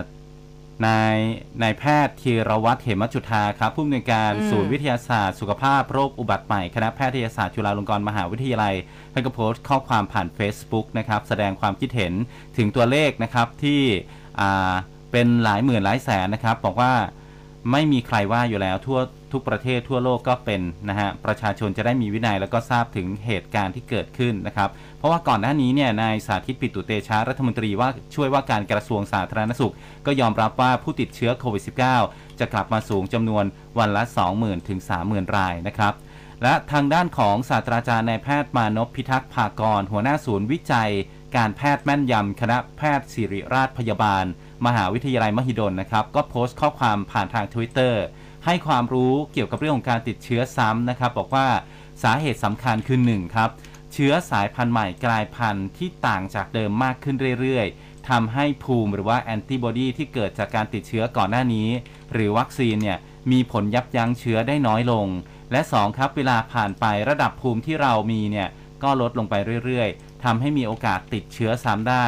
[0.88, 1.16] นาย
[1.62, 8.76] นายแพทย์ธีรวัตรเหมจุธาครับผู้อำนวยการอืมศูนย์วิทยาศาสตร์ สุขภาพโรคอุบัติใหม่คณะแพทยศาสตร์จุฬาลงกรณ์มหาวิทยาลัย
[9.14, 12.14] ท่านก็โพสต์ข้อความผ่าน Facebook นะครับแสดงความคิดเห็น
[12.58, 13.82] ถึงตัวเลขนะครับที่
[14.40, 14.74] อ่า
[15.12, 16.94] เป็นหลายหมื่นหลายแสนนะครับบอกว่า
[17.72, 19.00] ไม่มีใครว่าอยู่แล้วทั่ว
[19.32, 29.74] ทุกประเทศทั่วโลกก็เป็นนะฮะประชาชนจะได้มีวินัยแล้วก็ทราบถึงเหตุการณ์ที่เกิดขึ้นนะครับ เพราะว่าก่อนหน้านี้เนี่ยนายสาธิตปิตุเตชะรัฐมนตรีว่าช่วยว่าการกระทรวงสาธารณสุข
[30.06, 31.64] ก็ยอมรับว่าผู้ติดเชื้อโควิด
[32.02, 33.46] -19 จะกลับมาสูงจำนวน
[33.80, 34.04] วันละ
[34.36, 35.94] 20,000ถึง30,000 รายนะครับ
[36.44, 40.92] และทางด้านของศาสตราจารย์นายแพทย์มานพพิทักษ์ภากร หัวหน้าศูนย์วิจัย
[41.36, 44.26] การแพทย์แม่นยำคณะแพทย์ศิริราชพยาบาล
[44.66, 47.94] มหาวิทยาลัยมหิดลนะครับ ก็โพสต์ข้อความผ่านทาง Twitter
[48.46, 51.48] ให้ความรู้เกี่ยวกับเรื่องของการติดเชื้อซ้ำนะครับ บอกว่า
[52.04, 53.50] สาเหตุสำคัญคือ1ครับ
[53.94, 61.70] เชื้อสายพันธุ์ใหม่กลายพันธุ์ที่ต่างจากเดิมมากขึ้นเรื่อยๆทำให้ภูมิหรือว่าแอนติบอดีที่เกิดจากการติดเชื้อก่อนหน้านี้
[62.14, 62.98] หรือวัคซีนเนี่ย
[63.32, 65.08] มีผลยับยั้งเชื้อได้น้อยลง
[65.52, 68.50] และ 2 ครับ เวลาผ่านไประดับภูมิที่เรามีเนี่ย
[68.84, 69.36] ก็ลดลงไป
[69.66, 72.06] เรื่อยๆทำให้มีโอกาสติดเชื้อซ้ำได้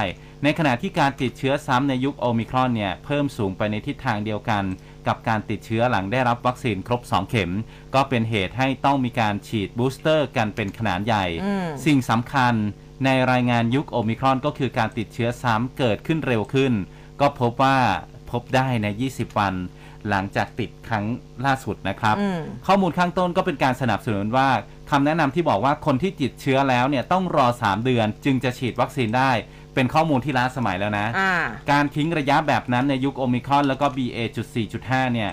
[0.48, 4.64] ในขณะที่การติดเชื้อซ้ำในยุคโอมิครอนเนี่ยเพิ่มสูงไปในทิศทางเดียวกัน
[5.08, 7.52] กับการติดเชื้อหลังได้รับวัคซีนครบ 2 เข็ม
[7.96, 12.54] ก็เป็นเหตุให้ต้องมีการฉีดบูสเตอร์กันเป็นขนาดใหญ่อืมสิ่งสำคัญ
[13.06, 16.74] ในรายงานยุคโอมิครอนก็คือการติดเชื้อซ้ำเกิดขึ้นเร็วขึ้น
[17.22, 17.78] ก็พบว่า
[18.32, 19.54] พบได้ใน 20 วัน
[20.10, 21.06] หลังจากติดครั้ง
[21.46, 24.50] ล่าสุดนะครับอืมข้อมูลข้างต้นก็เป็นการสนับสนุนว่า
[24.92, 29.32] คำแนะนำที่บอกว่าคนที่ติดเชื้อแล้วเนี่ยต้องรอ 3 เดือนจึงจะฉีดวัคซีนได้
[29.76, 31.34] เป็นข้อมูลที่ล้าสมัยแล้วนะ อ่า
[31.72, 35.32] การทิ้งระยะแบบนั้นในยุคโอมิครอนแล้วก็ BA.4.5 เนี่ย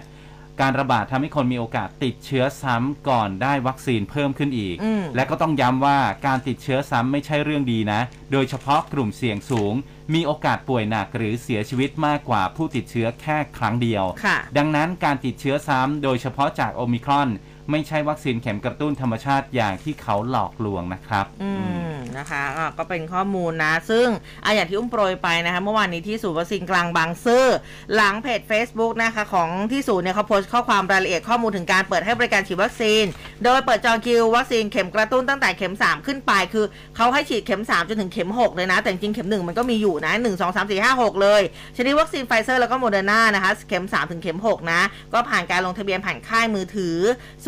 [0.61, 8.01] การระบาดทำให้คนมีโอกาสติดเชื้อซ้ำก่อนได้วัคซีนเพิ่มขึ้นอีก อืม และก็ต้องย้ำว่าการติดเชื้อซ้ำไม่ใช่เรื่องดีนะ
[8.33, 9.75] โดยเฉพาะกลุ่มเสี่ยงสูง
[10.15, 17.29] มีโอกาสป่วยหนักหรือเสียชีวิตมากกว่าผู้ติดเชื้อแค่ครั้งเดียว ค่ะ ดังนั้นการติดเชื้อซ้ำโดยเฉพาะจากโอมิครอน
[17.71, 21.51] ไม่ใช่วัคซีนเข็มกระตุ้นธรรมชาติอย่างที่เขาหลอกลวงนะครับ อื
[21.91, 24.07] มนะคะอะก็เป็นข้อมูลนะ ซึ่ง
[24.45, 27.47] อะอย่างที่อุ้มโปรยไปนะคะ เมื่อวานนี้ที่ศูนย์วัคซีนกลางบางซื่อ
[27.95, 33.05] หลังเพจ Facebook นะคะของที่ศูนย์เนี่ยเขาโพสต์ข้อความรายละเอียดข้อมูลถึงการเปิดให้บริการฉีดวัคซีน
[33.45, 36.65] โดยเปิดจองคิววัคซีนเข็มกระตุ้นตั้งแต่เข็ม 3 ขึ้นไปคือ
[36.97, 41.43] เขาให้ฉีดเข็ม 3 จนถึงเข็ม 6 เลยนะ แต่จริงๆเข็ม 1 มันก็มีอยู่นะ 1 2 3 4 5 6 เลย
[41.77, 44.81] ชนิดวัคซีนไฟเซอร์แล้วก็โมเดอร์นานะคะเข็ม 3 ถึงเข็ม 6 นะ
[45.13, 46.97] ก็ผ่านการลงทะเบียนผ่านค่ายมือถือ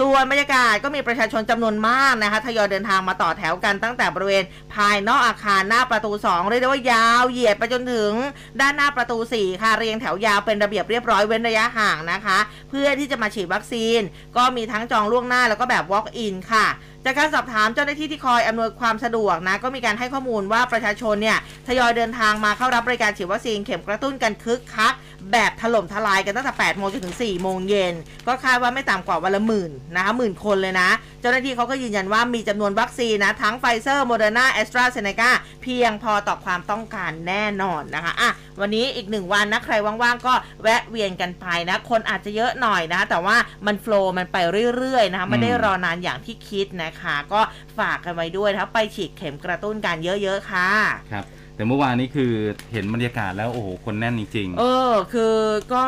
[0.05, 8.13] ส่วนบรรยากาศก็มีประชาชนจำนวนมากนะคะทยอยเดินทางมาต่อแถวกันตั้งแต่บริเวณ ภายนอกอาคารหน้าประตู 2 เรียกได้ว่ายาวเหยียดไปจนถึง
[8.61, 12.39] ด้านหน้าประตู 4 ค่ะ เรียงแถวยาวเป็นระเบียบเรียบร้อยเว้นระยะห่างนะคะ
[12.71, 14.01] เพื่อที่จะมาฉีดวัคซีน
[14.37, 16.67] ก็มีทั้งจองล่วงหน้าแล้วก็แบบ walk in ค่ะ
[17.07, 21.39] จากการสอบถามเจ้าหน้าที่ที่คอยอำนวยความสะดวกนะก็มีการให้ข้อมูลว่าประชาชนเนี่ย
[21.69, 24.95] ทยอยเดินทางมาเข้ารับบริการฉีดวัคซีนเข็มกระตุ้นกันคึกคัก
[25.33, 27.95] แบบถล่มทลายกันตั้งแต่8โมงจนถึง4โมงเย็น
[28.27, 30.89] ก็คาดว่าไม่ต่ำกว่าวันละหมื่นนะคะหมื่นคนเลยนะ
[31.21, 35.31] เจ้าหน้าที่เขาก็ยืนยันว่ามีจำนวนวัคซีนนะทั้งไฟเซอร์โมเดอร์นาแอสตราเซเนกา
[35.63, 43.37] เพียงพอต่อความต้องการแน่นอนนะคะอะวันนี้อีกหนึ่งวันนะใครว่างๆก็แวะเวียนกันไปนะคนอาจจะเยอะหน่อยนะแต่ว่า
[43.67, 44.37] มัน flow มันไป
[44.77, 46.94] เรื่อยๆนะคะไม่ได้รอนานอย่างที่คิดนะคะ
[47.33, 47.41] ก็
[47.79, 50.71] ฝากกันไว้ด้วยนะคะไปฉีดเข็มกระตุ้นกันเยอะๆค่ะ
[51.13, 51.25] ครับ
[51.57, 52.31] แต่เมื่อวานนี้คือ
[52.73, 55.35] เห็นบรรยากาศแล้วโอ้โหคนแน่นจริงเออ คือ
[55.75, 55.83] ก็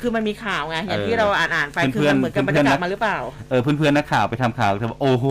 [0.00, 5.26] คือมันมีข่าวไงอย่างที่เออเราอ่านอ่านๆไปคือเพื่อนๆมันเหมือนกับบรรยากาศมาหรือเปล่าๆเออเพื่อนๆนักข่าวไปทำข่าวแต่ว่าโอ้โห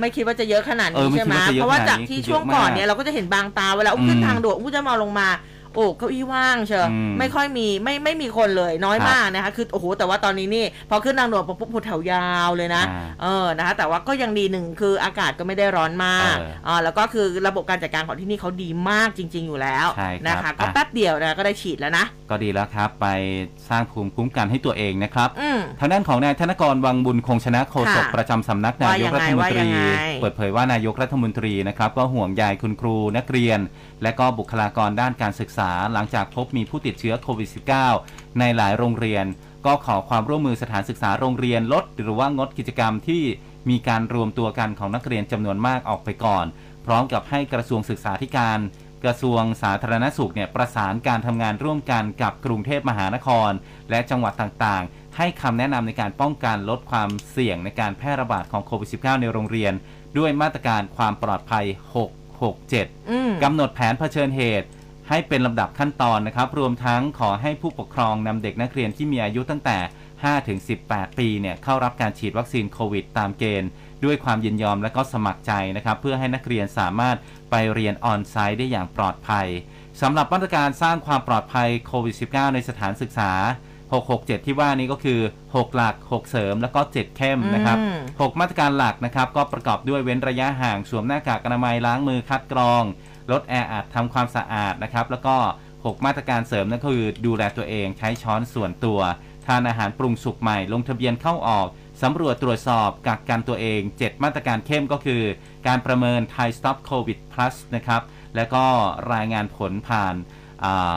[0.00, 5.28] ไม่คิดว่าจะเยอะขนาดเอนี้อไม่ใช่ไหมคิดว่าจะเยอะเพราะว่าขนาดจากนี้ที่คือช่วงเยอะก่อนมากเนี่ยเราก็จะเห็นบางตาเวลาอุ้มขึ้นอืมทางด่วนอุ้มจะมองลงมา
[5.76, 23.06] โอ้เก้าอี้ว่างเชียวอืมไม่ค่อยมีไม่ไม่มีคนเลยน้อยครับมากนะคะคือโอ้โหแต่ว่าตอนนี้นี่พอขึ้นทางด่วนปุ๊บปุ๊บแถวยาวเลยนะอ่าเออนะคะแต่ว่าก็ยังดีหนึ่งคืออากาศก็ไม่ได้ร้อนมากเอออ่าแล้วก็คือระบบการจัดการของที่นี่เขาดีมากจริง ๆ อยู่แล้วใช่ครับนะคะก็อะแป๊บเดียวนะก็ได้ฉีดแล้วนะ ก็ดีแล้วครับไป
[23.68, 29.78] สร้างภูมิคุ้มกันให้ตัวเองนะครับอืมทางด้านของนายธนกรวังบุญคงชนะโฆษกค่ะประจำสำนักนายกรัฐมนว่าตยัรีงไง
[30.20, 33.58] เปิดเผยว่านายกรัฐมนตรีนะครับก็ห่วงใยคุณครูนักเรียน
[34.02, 37.48] และก็บุคลากรด้านการศึกษาหลังจากพบมีผู้ติดเชื้อโควิด
[37.92, 39.24] -19 ในหลายโรงเรียน
[39.66, 43.22] ก็ขอความร่วมมือสถานศึกษาโรงเรียนลด หรือว่างดกิจกรรมที่
[43.70, 46.44] มีการรวมตัวกันของนักเรียนจำนวนมากออกไปก่อน
[46.86, 48.58] พร้อมกับให้กระทรวงศึกษาธิการ
[49.04, 53.50] กระทรวงสาธารณสุขเนี่ยประสานการทำงานร่วมกันกับกรุงเทพมหานคร
[53.90, 59.72] และจังหวัดต่างๆ ให้คำแนะนำในการป้องกันลดความเสี่ยงในการแพร่ระบาดของโควิด -19 ในโรงเรียน
[60.18, 61.64] ด้วยมาตรการความปลอดภัย
[62.36, 64.66] 667อืมกำหนดแผนเผชิญเหตุ
[65.08, 69.78] ให้เป็นลำดับขั้นตอนนะครับ รวมทั้งขอให้ผู้ปกครองนำเด็กนักเรียนที่มีอายุตั้งแต่
[70.12, 73.70] 5 ถึง 18 ปีเนี่ยเข้ารับการฉีดวัคซีนโควิด ตามเกณฑ์
[74.04, 77.16] ด้วยความยินยอมและก็สมัครใจนะครับ เพื่อให้นักเรียนสามารถ
[77.50, 79.46] ไปเรียนออนไซต์ได้อย่างปลอดภัย
[80.00, 83.32] สำหรับมาตรการสร้างความปลอดภัยโควิด -19 ในสถานศึกษา
[83.88, 92.84] 667 ที่ว่านี้ก็คือ 6 หลัก 6 เสริมแล้วก็ 7 เข้มนะครับอืม6มาตรการหลักนะครับ ก็ประกอบด้วยเว้นระยะห่างสวมหน้ากากอนามัยล้างมือคัดกรอง
[93.32, 95.36] ลดแออัดทำความสะอาดนะครับแล้วก็
[95.74, 99.00] 6 มาตรการเสริมนั่นก็คือดูแลตัวเองใช้ช้อนส่วนตัว
[99.46, 101.66] ทานอาหารปรุงสุกใหม่ลงทะเบียนเข้าออก
[102.02, 105.22] สำรวจตรวจสอบกักกันตัวเอง 7 มาตรการเข้มก็คือ
[105.66, 108.02] การประเมิน Thai Stop COVID Plus นะครับ
[108.36, 108.64] แล้วก็
[109.12, 110.14] รายงานผลผ่าน
[110.64, 110.94] อ่า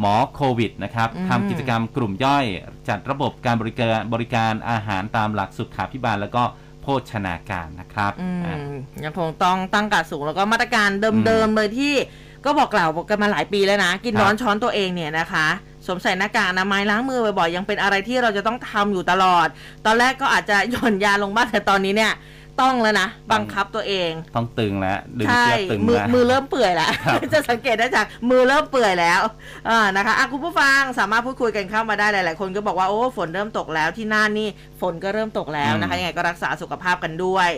[0.00, 2.44] หมอโควิดนะครับอืมทำกิจกรรมกลุ่มย่อย
[2.88, 6.42] จัดระบบการบริการบริการอาหารตามหลักสุขาพิบาล แล้วก็
[6.82, 8.56] โภชนาการนะครับอืมอะ
[9.04, 10.88] ยังคงต้องตั้งการสูงแล้วก็มาตรการ
[11.26, 11.94] เดิมๆเลยที่
[12.44, 15.46] ก็บอกกล่าวกันมาหลายปีแล้วนะ กินครับร้อนช้อนตัวเองเนี่ยนะคะ
[15.86, 19.48] สวมใส่หน้ากากอนามัยล้างมือบ่อยๆยังเป็นอะไรที่เราจะต้องทำอยู่ตลอด
[19.86, 22.12] ตอนแรกก็อาจจะหย่อนยาลงบ้างแต่ตอนนี้เนี่ย
[22.60, 29.20] ต้องแล้วนะ บังคับตัวเองต้องตึงแล้วดึงใช่เชือกตึงมือแล้วมือเริ่มเปื่อยแล้วครับจะสังเกตได้จากมือเริ่มเปื่อยแล้ว
[29.68, 34.48] อ่านะคะอะคุณผู้ฟังสามารถพูดคุยกันเข้ามาได้หลาย ๆ คนก็บอกว่าโอ้ฝนเริ่มตกแล้วที่น่านนี่
[34.80, 37.48] ฝนก็เริ่มตกแล้วนะคะยังไงก็รักษาสุขภาพกันด้วย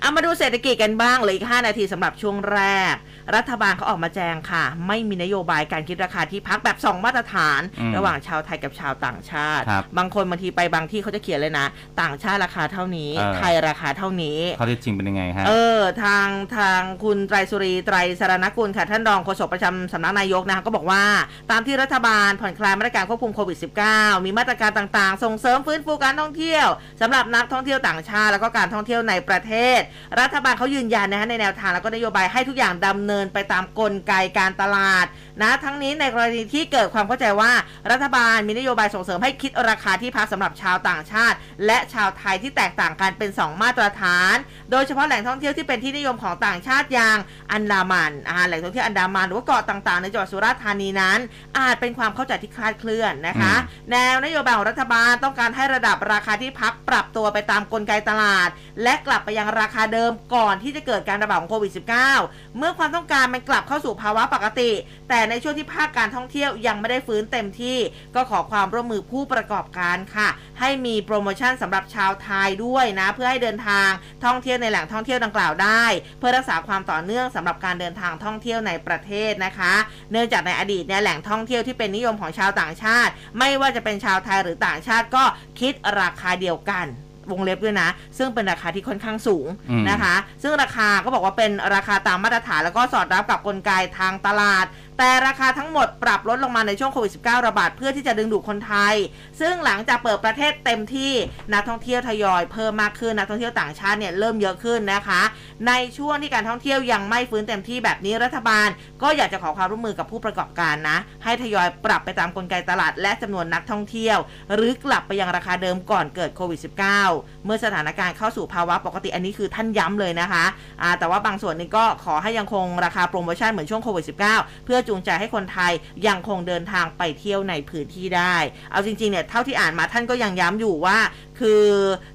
[0.00, 2.60] เอามาดูเศรษฐกิจกันบ้างเหลยอีก5นาทีสำหรับช่วงแร
[2.92, 2.94] ก
[3.36, 11.66] รัฐบาลเขาออกมาแจงค่ะ ไม่มีนโยบายการคิดราคาที่พักแบบ 2 มาตรฐานอืมระหว่างชาวไทยกับชาวต่างชาติครับบางคนบางทีไปบางที่เขาจะเขียนเลยนะ
[12.00, 21.02] ต่างชาติราคาเท่านี้เออไทยราคาเท่านี้ข้อเท็จจริงเป็นยังไงฮะ เออ ทางทางคุณไตรสุรีไตรสารนกุลค่ะท่านรองโฆษกประจำสำนักนายกนะคะก็บอกว่า
[21.50, 23.58] ตามที่รัฐบาลผ่อนคลายมาตรการควบคุมโควิด
[23.90, 26.66] -19 มีมาตรการต่างๆ ส่งเสริมฟื้นฟูการท่องเที่ยว
[27.00, 29.80] สำหรับนักท่องเที่ยวต่างชาติ แล้วก็การท่องเที่ยวในประเทศ
[30.20, 35.06] รัฐบาลเขายืนยันนะคะในแนวทางแล้วก็นโยบายให้ทุกอย่างดำเนินไปตามกลไกการตลาด
[35.42, 37.52] นะทั้งนี้ในกรณีที่เกิดความเข้าใจว่า
[37.90, 44.34] รัฐบาลมีนโยบายส่งเสริมให้คิดราคาที่พักสำหรับชาวต่างชาติ และชาวไทยที่แตกต่างกันเป็น 2 มาตรฐาน
[44.70, 47.18] โดยเฉพาะแหล่งท่องเที่ยวที่เป็นที่นิยมของต่างชาติอย่าง
[47.52, 51.18] อันดามันอ่าแหล่งท่องเที่ยวอันดามันหรือว่าเกาะต่างๆ ในจังหวัดสุราษฎร์ธานีนั้น
[51.58, 53.54] อาจเป็นความเข้าใจที่คลาดเคลื่อนนะคะ
[53.90, 58.48] แนวนโยบายของรัฐบาลต้องการให้ระดับราคาที่พักปรับตัวไปตามกลไกตลาด
[58.82, 61.72] และกลับไปยังราคาเดิมก่อนที่จะเกิดการระบาดของโควิด
[62.16, 64.70] -19 เมื่อความต้องการมันกลับเข้าสู่ภาวะปกติ
[65.08, 67.78] แต่ในช่วงที่ภาคการท่องเที่ยวยังไม่ได้ฟื้นเต็มที่
[68.14, 70.28] ก็ขอความร่วมมือผู้ประกอบการค่ะ
[70.60, 73.88] ให้มีโปรโมชั่นสำหรับชาวไทยด้วยนะ เพื่อให้เดินทาง
[74.24, 75.84] ท่องเที่ยวในแหล่งท่องเที่ยวดังกล่าวได้
[76.18, 79.72] เพื่อรักษาความต่อเนื่องสำหรับการเดินทางท่องเที่ยวในประเทศนะคะ
[80.12, 85.24] เนื่องจากในอดีตเนี่ยแหล่งท่องเที่ยวที่เป็นนิยมของชาวต่างชาติ ไม่ว่าจะเป็นชาวไทยหรือต่างชาติก็
[85.60, 86.86] คิดราคาเดียวกัน
[87.32, 94.66] วงเล็บด้วยนะ ซึ่งเป็นราคาที่ค่อนข้างสูงอืมนะคะ ซึ่งราคาก็บอกว่าเป็นราคาตามมาตรฐานแล้วก็สอดรับกับกลไกทางตลาด
[94.98, 98.94] แต่ราคาทั้งหมดปรับลดลงมาในช่วงโควิด -19 ระบาดเพื่อที่จะดึงดูดคนไทย
[99.40, 101.12] ซึ่งหลังจากเปิดประเทศเต็มที่
[101.52, 105.22] นักท่องเที่ยวทยอยเพิ่มมากขึ้นนักท่องเที่ยวต่างชาติเนี่ยเริ่มเยอะขึ้นนะคะ
[105.66, 108.68] ในช่วงที่การท่องเที่ยวยังไม่ฟื้นเต็มที่แบบนี้รัฐบาล
[109.02, 114.18] ก็อยากจะขอความร่วมมือกับผู้ประกอบการนะ ให้ทยอยปรับไปตามกลไกตลาดและจำนวนนักท่องเที่ยว
[114.54, 116.60] หรือกลับไปยังราคาเดิมก่อนเกิดโควิด
[117.04, 120.44] -19 เมื่อสถานการณ์เข้าสู่ภาวะปกติอันนี้คือท่านย้ำเลยนะคะ
[120.82, 125.72] อ่าแต่ว่าบางส่วนนี้ก็ขอให้ยังคงราคาโปรโมชั่นเหมือนช่วงโควิด -19 เพื่อจูงใจให้คนไทย
[126.06, 128.36] ยังคงเดินทางไปเที่ยวในพื้นที่ได้
[128.70, 130.98] เอาจริงๆเนี่ยเท่าที่อ่านมาท่านก็ยังย้ำอยู่ว่า
[131.40, 131.64] คือ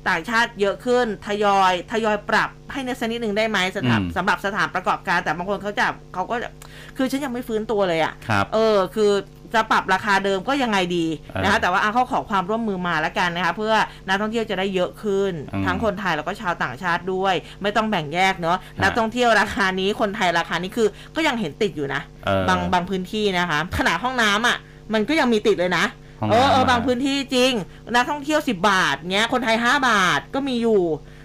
[0.09, 6.49] ต่างชาติเยอะขึ้นทยอยทยอยปรับให้ในสักนิดหนึ่งได้ไหมสถานอืมสำหรับสถานประกอบการแต่บางคนเขาจะเขาก็จะ
[6.97, 9.11] คือฉันยังไม่ฟื้นตัวเลยอะครับเออคือ
[9.53, 13.73] จะปรับราคาเดิมก็ยังไงดีเออนะคะแต่ว่าเอาเขาขอความร่วมมือมาแล้วกันนะคะเพื่อ
[14.07, 24.57] นักท่องเที่ยวจะได้เยอะขึ้นอืมทั้งคนไทยแล้วก็ชาวต่างชาติด้วย ไม่ต้องแบ่งแยกเนาะฮะนักท่องเที่ยวราคานี้คนไทยราคานี้คือก็ยังเห็นติดอยู่นะเออบางบางพื้นที่นะคะขนาดห้องน้ำอะ
[24.93, 25.85] มันก็ยังมีติดเลยนะ
[26.21, 27.51] ห้องเออเออน้ำบางพื้นที่จริง
[27.95, 30.81] นักท่องเที่ยว 10 บาทเงี้ยคนไทย 5 บาทก็มีอยู่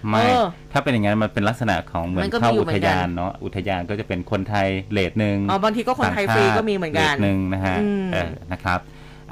[0.09, 8.79] ไม่เออถ้าเป็นอย่างนั้นมันเป็นลักษณะของเหมือมันนก็มีเข้าอยู่อุเหมืทอนกันยานเนาะอุทยานก็จะเป็นคนไทยเลทหนึ่งอ๋อบางทีก็คนไทยฟรีก็มีเหมือนกันต่างชาติเลทหนึ่งนะฮะอืมเออนะครับ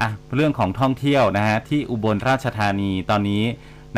[0.00, 3.44] อะเรื่องของท่องเที่ยวนะฮะที่อุบลราชธานีตอนนี้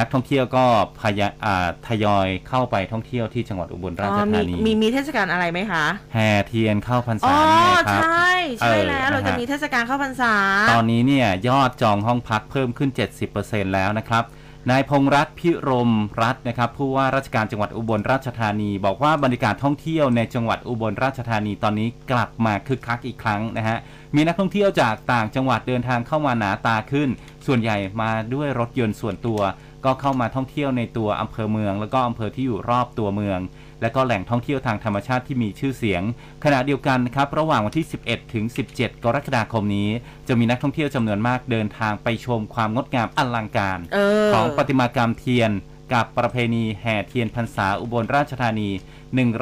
[0.01, 0.65] นักท่องเที่ยวก็
[1.01, 5.85] พยาอ่าทยอยเข้าไปท่องเที่ยวที่จังหวัดอุบลราอ๋ชอมีธานีมีมีเทศกาลอะไรไหมคะ
[6.15, 10.35] แห่เทียนเข้าพรรอ๋ษาอเนี่ยครับใช่ใช่เออแล้วนะฮะเราจะมีเทศกาลเข้าพรรษา
[10.73, 12.91] ตอนนี้เนี่ยยอดจองห้องพักเพิ่มขึ้น
[13.33, 14.25] 70%แล้วนะครับ
[14.71, 15.91] นายพงษ์รัตน์พิรม
[16.23, 23.79] รัตน์นะครับผู้ว่าราชการจังหวัดอุบลราชธานี บอกว่าบรรยากาศท่องเที่ยวในจังหวัดอุบลราชธานีตอนนี้กลับมาคึกคักอีกครั้งนะฮะ
[24.15, 27.09] มีนักท่องเที่ยวจากต่างจังหวัดเดินทางเข้ามาหนาตาขึ้น
[27.47, 29.41] ส่วนใหญ่มาด้วยรถยนต์ส่วนตัว
[29.85, 33.39] ก็เข้ามาท่องเที่ยวในตัวอำเภอเมือง แล้วก็อำเภอที่อยู่รอบตัวเมือง
[33.83, 36.03] และก็แหล่งท่องเที่ยวทางธรรมชาติที่มีชื่อเสียง
[36.45, 39.89] ขณะเดียวกันนะครับระหว่างวันที่ 11 ถึง 17 กรกฎาคมนี้
[40.29, 45.53] จะมีนักท่องเที่ยวจำนวนมากเดินทางไปชมความงดงามอลังการเออของประติมากรรมเทียน
[45.95, 48.71] กับประเพณีแห่เทียนพรรษาอุบลราชธานี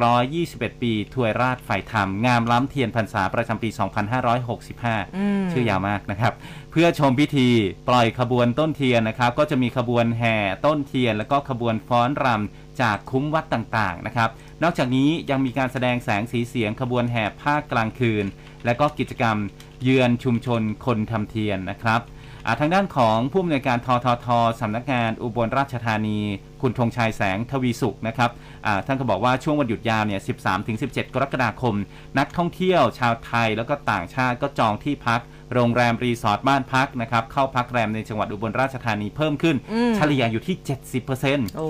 [0.05, 3.69] 121 ปี ถวยราชฝ่ายธรรม งามล้ำเทียนพรรษาประจำปี
[4.43, 6.33] 2565อืมชื่อยาวมากนะครับ
[6.71, 7.49] เพื่อชมพิธี
[7.89, 14.31] ปล่อยขบวนต้นเทียนนะครับ ก็จะมีขบวนแห่ต้นเทียน แล้วก็ขบวนฟ้อนรำ จากคุ้มวัดต่างๆนะครับ
[14.63, 18.25] นอกจากนี้ยังมีการแสดงแสงสีเสียงขบวนแห่ภาคกลางคืน
[18.65, 19.37] และก็กิจกรรม
[19.83, 22.01] เยือนชุมชนคนทำเทียนนะครับ
[22.61, 24.27] ทางด้านของผู้อำนวยการททท
[24.61, 26.19] สำนักงานอุบลราชธานี
[26.63, 28.31] คุณธงชัยแสงทวีสุขนะครับ
[28.87, 30.21] ท่านก็บอกว่าช่วงวันหยุดยาวเนี่ย
[30.67, 31.75] 13-17 กรกฎาคม
[32.19, 35.21] นักท่องเที่ยวชาวไทยแล้วก็ต่างชาติก็จองที่พัก
[35.55, 40.57] โรงแรมรีสอร์ทบ้านพักนะครับ เข้าพักแรมในจังหวัดอุบลราชธานีเพิ่มขึ้นอืมเฉลี่ยอยู่ที่
[41.03, 41.69] 70%โอ้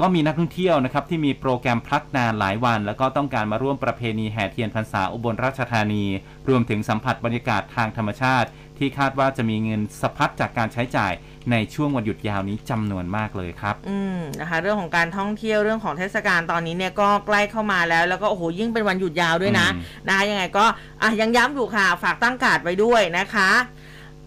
[0.00, 6.04] ก็มีนักท่องเที่ยวนะครับที่มีโปรแกรมพักนานหลายวัน แล้วก็ต้องการมาร่วมประเพณีแห่เทียนพรรษาอุบลราชธานี
[6.48, 11.12] รวมถึงสัมผัสบรรยากาศทางธรรมชาติ ที่คาดว่าจะมีเงินสะพัดจากการใช้จ่าย
[11.52, 20.64] ในช่วงวันหยุดยาวนี้จำนวนมากเลยครับ อืมนะคะ เรื่องของการท่องเที่ยวเรื่องของเทศกาลตอนนี้เนี่ยก็ใกล้เข้ามาแล้ว แล้วก็โอ้โหยิ่งเป็นวันหยุดยาวด้วยนะอืมนะคะยังไงก็
[21.02, 23.50] อะยังย้ำอยู่ค่ะฝากตั้งการ์ดไว้ด้วยนะคะ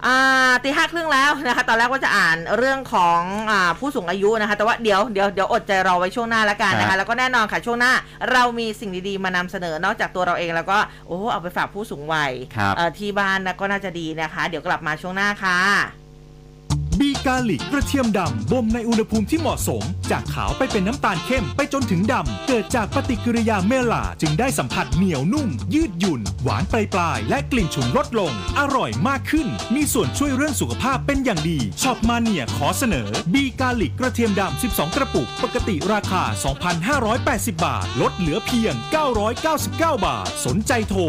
[0.05, 7.93] อ่าตีห้าครึ่งแล้วนะคะ ตอนแรกว่าจะอ่านเรื่องของอ่าผู้สูงอายุนะคะ แต่ว่าเดี๋ยวเดี๋ยวเดี๋ยวอดใจรอไว้ช่วงหน้าแล้วกันนะครัคะบแล้วก็แน่นอนค่ะช่วงหน้า
[8.31, 10.77] เรามีสิ่งดีๆมานำเสนอนอกจากตัวเราเองแล้วก็
[11.07, 15.59] โอ้เอาไปฝากผู้สูงวัยครับเอ่อที่บ้านนะก็น่าจะดีนะคะ เดี๋ยวกลับมาช่วงหน้าค่ะ
[16.99, 36.23] บีกาลิกกระเทียมดำบ่มในอุณหภูมิที่เหมาะสม จากขาวไปเป็นน้ำตาลเข้มไปจนถึงดำ เกิดจากปฏิกิริยา Maillard จึงได้สัมผัสเหนียวนุ่ม ยืดหยุ่น หวานปลายปลายและกลิ่นฉุนลดลง อร่อยมากขึ้น มีส่วนช่วยเรื่องสุขภาพเป็นอย่างดี Shop Mania ขอเสนอบีกาลิกกระเทียมดำ 12 กระปุก ปกติราคา
[36.95, 38.73] 2,580 บาท ลดเหลือเพียง
[39.35, 41.01] 999 บาท สนใจโทร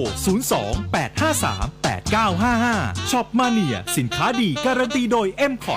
[0.97, 5.77] 02-853-8955ช็อปมาเนียสินค้าดีการันตีโดย m c o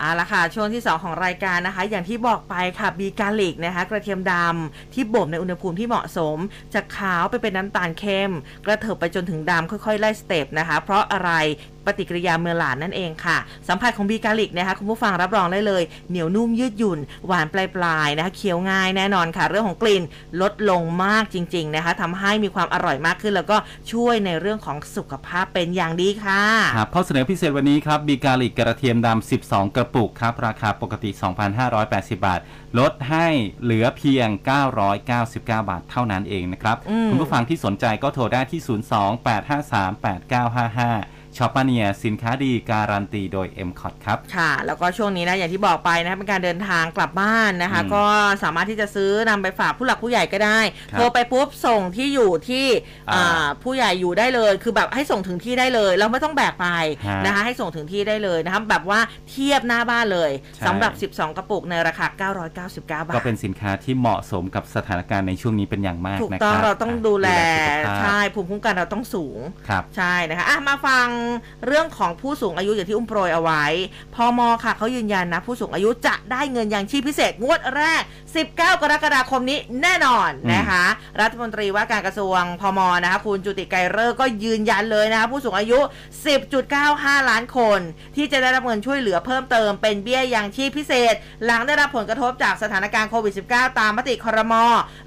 [0.00, 6.36] เอาละค่ะช่วงที่ 2 ของรายการนะคะ อย่างที่บอกไปค่ะบีกาลิกนะคะ กระเทียมดำที่บ่มในอุณหภูมิที่เหมาะสม
[6.74, 8.30] จากขาวไปเป็นน้ำตาลเข้ม
[8.66, 11.30] กระเถิบไปจนถึงดำค่อยๆไล่สเต็ปนะคะ เพราะอะไร
[11.86, 13.38] ปฏิกิริยาเมลานนั่นเองค่ะ
[13.68, 20.02] สัมผัสของบีกาลิกนะคะคุณผู้ฟังรับรองได้เลย เหนียวนุ่มยืดหยุ่น หวานปลายๆนะคะเคี้ยวง่ายแน่นอนค่ะ เรื่องของกลิ่น
[20.40, 23.56] ลดลงมากจริง ๆ นะคะทำให้มีความอร่อยมากขึ้น แล้วก็
[23.92, 26.42] ช่วยในเรื่องของสุขภาพเป็นอย่างดีค่ะ
[26.76, 31.10] ครับข้อเสนอพิเศษวันนี้ครับบีกาลิกกระเทียมดำ12 กระปุกครับ ราคาปกติ
[31.64, 32.40] 2,580 บาท
[32.78, 33.26] ลดให้
[33.62, 34.28] เหลือเพียง
[34.90, 48.04] 999 บาทเท่านั้นเองนะครับอืมคุณผู้ฟังที่สนใจก็โทรได้ที่ 02-853-8955 Shop Mania สินค้าดีการันตีโดย m c o t ครับ ค่ะ แล้วก็ช่วงนี้นะอย่างที่บอกไปนะคะเป็นการเดินทางกลับบ้านนะคะอืมก็
[48.42, 50.60] สามารถที่จะซื้อนำไปฝากผู้หลักผู้ใหญ่ก็ได้
[50.92, 52.66] ครับโทรไปปุ๊บส่งที่อยู่ที่
[53.10, 56.66] อ่าอ่าผู้ใหญ่อยู่ได้เลย คือแบบให้ส่งถึงที่ได้เลยแล้วไม่ต้องแบกไป
[57.06, 67.28] ฮะนะคะให้ส่งถึงที่ได้เลยนะคะแบบว่าเทียบหน้าบ้านเลยใช่สำหรับ 12 กระปุกในราคา 999 บาท ก็เป็นสินค้าที่เหมาะสมกับสถานการณ์ในช่วงนี้เป็นอย่างมากถูกนะต้คองรับเราต้องดูแล
[67.66, 69.38] สุขภาพใช่ภูมิคุ้มกันเราต้องสูง
[69.68, 71.06] ครับใช่นะคะอะมาฟัง
[71.66, 73.64] เรื่องของผู้สูงอายุอย่างที่อุ้มโปรยเอาไว้
[74.14, 78.02] พอมค่ะเขายืนยันนะ ผู้สูงอายุจะได้เงินยังชีพพิเศษงวดแรก
[78.36, 80.84] 19 กรกฎาคมนี้แน่นอนอืมนะคะ
[81.20, 85.78] รัฐมนตรีว่าการกระทรวงพมนะคะคุณจุติไกรเลิกษ์ก็ยืนยันเลยนะคะผู้สูงอายุ
[86.54, 87.80] 10.95 ล้านคน
[88.16, 94.54] ที่จะได้รับเงินช่วยเหลือเพิ่มเติมเป็นเบี้ยยังชีพพิเศษ หลังได้รับผลกระทบจากสถานการณ์โควิด -19 ตามมติครม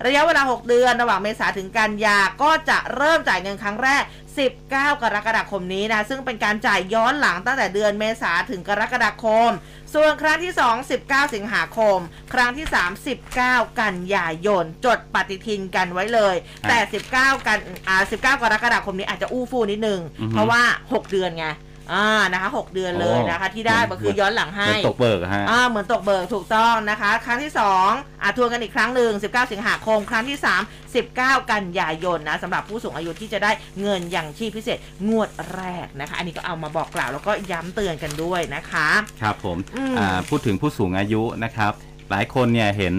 [0.05, 4.03] ระยะเวลา 6 เดือน ระหว่างเมษาถึงกันยาก็จะเริ่มจ่ายเงินครั้งแรก
[4.41, 9.49] 19 กรกฎาคมนี้นะ ซึ่งเป็นการจ่ายย้อนหลังตั้งแต่เดือนเมษาถึงกรกฎาคม
[9.93, 11.97] ส่วนครั้งที่ 2 19 สิงหาคม
[12.33, 16.79] ครั้งที่ 3 19 กันยายน จดปฏิทินกันไว้เลยอะแต่
[17.15, 21.47] 19 กันอ่า19 กรกฎาคมนี้อาจจะอู้ฟู่นิดนึงอือฮึเพราะว่า 6 เดือนไง
[21.91, 27.51] อ่านะคะ6เดือนเลยนะคะ ที่ได้ก็คือย้อนหลังให้เป็นตกเบิกอะฮะอ่าเหมือนตกเบิกถูกต้องนะคะ ครั้งที่
[27.87, 38.87] 2อะทวนกันอีกครั้งหนึ่ง19 สิงหาคม ครั้งที่ 3 19 กันยายนนะสำหรับผู้สูงอายุที่จะได้เงินอย่างชีพพิเศษงวดแรกนะคะ อันนี้ก็เอามาบอกกล่าวแล้วก็ย้ำเตือนกันด้วยนะคะ
[39.21, 41.71] ครับผมอืมอ่าพูดถึงผู้สูงอายุนะครับ
[42.11, 42.95] หลายคนเนี่ยเห็น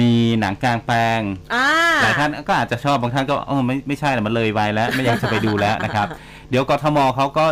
[0.00, 1.20] มีหนังกลางแปลง
[1.54, 1.66] อ่า
[2.02, 6.06] หลายท่านก็อาจจะชอบบางท่านก็เออไม่ไม่ใช่ละมันเลยไปแล้ว ไม่อยากจะไปดูแล้วนะครับ
[6.50, 7.46] เดี๋ยวกทมเขาก็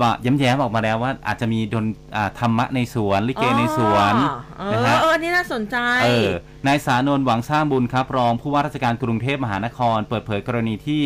[0.00, 1.84] บอกย้ำแย้มออกมาแล้วว่าอาจจะมีดน
[2.16, 4.14] อ่าธรรมะในสวน ลิเกในสวน
[4.60, 6.30] อ๋อเอนะอฮะ เออนี่น่าสนใจ เออ
[6.66, 11.04] นายสานนท์หวังสร้างบุญครับ รองผู้ว่าราชการกรุงเทพมหานคร เปิดเผยกรณีที่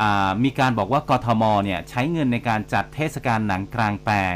[0.00, 4.34] อ่ามีการบอกว่ากทมเนี่ยใช้เงินในการจัดเทศกาลหนังกลางแปลง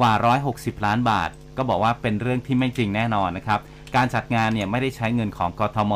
[0.00, 0.12] กว่า
[0.48, 3.60] 160 ล้านบาท ก็บอกว่าเป็นเรื่องที่ไม่จริงแน่นอนนะครับ
[3.96, 5.92] การจัดงานเนี่ยไม่ได้ใช้เงินของกทม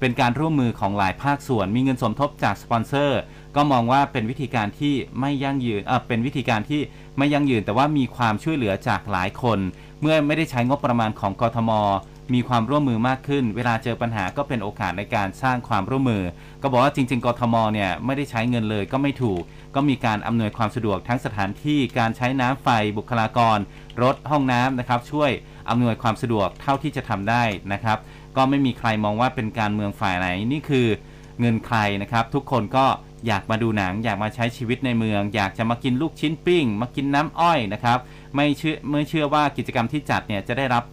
[0.00, 3.20] เป็นการร่วมมือของหลายภาคส่วน มีเงินสมทบจากสปอนเซอร์
[3.56, 6.80] ก็มองว่าเป็นวิธีการที่ไม่ยั่งยืนเออเป็นวิธีการที่
[7.18, 9.58] ไม่ยั่งยืน แต่ว่ามีความช่วยเหลือจากหลายคน
[10.00, 11.70] เมื่อไม่ได้ใช้งบประมาณของกทม
[12.34, 16.22] มีความร่วมมือมากขึ้น เวลาเจอปัญหาก็เป็นโอกาสในการสร้างความร่วมมือ
[16.62, 19.42] ก็บอกว่าจริง ๆกทมเนี่ยไม่ได้ใช้เงินเลยก็ไม่ถูก
[19.74, 23.58] ก็มีการอำนวยความสะดวกทั้งสถานที่การใช้น้ำไฟบุคลากร
[24.02, 25.30] รถห้องน้ำนะครับ ช่วย
[25.70, 27.98] อำนวยความสะดวกเท่าที่จะทำได้นะครับ
[28.36, 30.86] ก็ไม่มีใครมองว่าเป็นการเมืองฝ่ายไหนนี่คือ
[31.40, 32.86] เงินใครนะครับ ทุกคนก็
[33.26, 37.98] อยากมาดูหนัง อยากมาใช้ชีวิตในเมือง อยากจะมากินลูกชิ้นปิ้ง มากินน้ำอ้อยนะครับ
[38.36, 40.84] ไม่เชื่อไม่เชื่อว่ากิจกรรมที่จัดเนี่ยจะได้รับ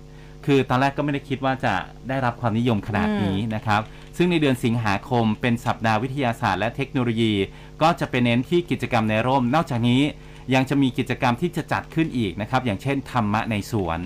[0.45, 1.73] คือตอนแรกก็ไม่ได้คิดว่าจะ
[2.09, 3.81] ได้รับความนิยมขนาดนี้นะครับ
[4.17, 7.33] ซึ่งในเดือนสิงหาคมเป็นสัปดาห์วิทยาศาสตร์และเทคโนโลยี
[7.81, 10.01] ก็จะเป็นเน้นที่กิจกรรมในร่ม นอกจากนี้
[10.53, 13.99] ยังจะมีกิจกรรมที่จะจัดขึ้นอีกนะครับ อย่างเช่นธรรมะในสวน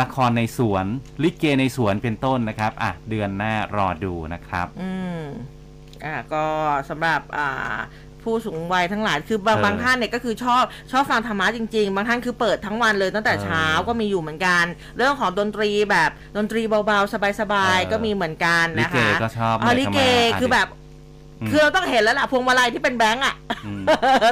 [0.00, 0.86] ละครในสวน
[1.22, 5.20] ลิเกในสวนเป็นต้นนะครับอะเดือนหน้ารอดูนะครับ อืม
[6.04, 6.44] อ่าก็
[6.88, 7.76] สำหรับอ่า
[8.22, 14.64] ผผู้สูงวัยทั้งหลายคือบางเออบางท่านเนี่ยก็คือชอบชอบฟังธรรมะจริง ๆ บางท่านคือเปิดทั้งวันเลยตั้งแต่เออเช้าก็มีอยู่เหมือนกัน
[14.96, 20.85] เรื่องของดนตรีแบบดนตรีเบาๆ สบายเออๆก็มีเหมือนกันลินะเกคะก็ชอบอ๋อลิเกเลยทำไมอะคือแบบอืม
[21.50, 23.34] คือเราต้องเห็นแล้วล่ะพวงมาลัยที่เป็นแบงก์อะ
[23.66, 23.82] อืม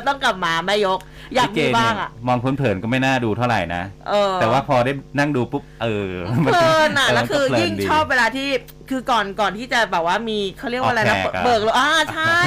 [0.09, 0.99] ต้องกลับมาแม่ยก
[1.35, 6.11] อยากลิเมีบ้างอะเนี่ยมองเพลินๆก็ไม่น่าดูเท่าไหร่นะเออแต่ว่าพอได้นั่งดูปุ๊บเออ
[6.45, 8.49] เพลินอะเแล้วคือมันก็เพลินยิ่งดีชอบเวลาที่
[8.91, 12.41] คือก่อนก่อนที่จะแบบว่ามีเขาเรียกว่าอะไรนะออกแขกอะเบิกเลยอ่าใช่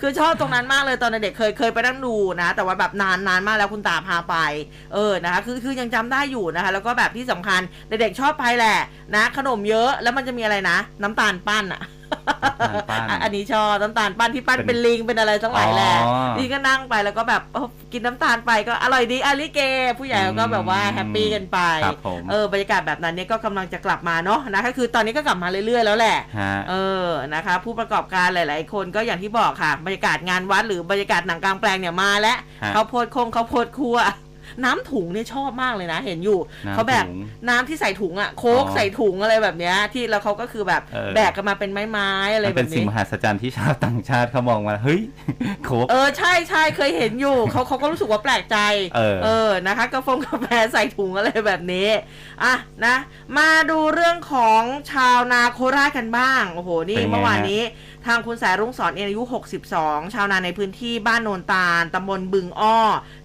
[0.00, 4.36] คือชอบตรงนั้นมากเลยตอนเด็กๆเคยเคยไปนั่งดูนะ แต่ว่าแบบนานนานมากแล้วคุณตาพาไป
[4.94, 8.78] เออนะคะคือคือยังจำได้อยู่นะคะ แล้วก็แบบที่สำคัญเด็กๆชอบไปแหละ
[9.14, 11.93] นะ ขนมเยอะแล้วมันจะมีอะไรนะ น้ำตาลปั้นอะน้ำตาลปั้นอะ
[13.22, 19.60] อันนี้ชอบน้ำตาลปั้นที่ปั้นเป็นเป็นลิงเป็นอะไรทั้งหลายแหละอ๋อนี่ก็นั่งไปแล้วก็แบบเออกินน้ำตาลไปก็อร่อยดีอาลิเก
[19.98, 33.96] ผู้ใหญ่เขาก็แบบว่าแฮปปี้กันไปครับผมเออบรรยากาศแบบนั้นเนี่ยก็กำลังจะกลับมาเนาะนะก็คือตอนนี้ก็กลับมาเรื่อยๆแล้วแหละฮะเออนะคะ ผู้ประกอบการหลาย ๆ คนก็อย่างที่บอกค่ะ บรรยากาศงานวัดหรือ บรรยากาศหนังกลางแปลงเนี่ยมาแล้วฮะเขาวโพดคงเขาวโพดครัว
[34.64, 37.18] น้ำถุงเนี่ยชอบมากเลยนะ เห็นอยู่น้ำเขาแบบถุง
[37.48, 45.00] น้ำที่ใส่ถุงอะโค้กอ๋อ ใส่ถุงอะไรแบบเนี้ยที่แล้วเขาก็คือแบบเออแบกกันมาเป็นไม้ๆอะไรมันแบเป็นบสิ่งนี้ มหัศจรรย์ที่ชาวต่างชาติเขามองมาเฮ้ย
[45.64, 48.56] โคก เออใช่ใช่เคยเห็นอยู่เขาเขาก็รู้สึกว่าแปลกใจ
[49.24, 51.88] เออ นะคะกาแฟกาแฟใส่ถุงอะไรแบบนี้
[52.44, 52.54] อะ
[52.86, 52.96] นะ
[53.38, 57.62] มาดูเรื่องของชาวนาโคราชกันบ้างโอ้โหนี่เป็นไงเมื่อวานฮะนี้
[58.06, 59.22] ทางคุณสายรุ่งสอนเองอายุ
[59.66, 62.78] 62 ชาวนาในพื้นที่บ้านโนนตาลตำบลบึงอ้อ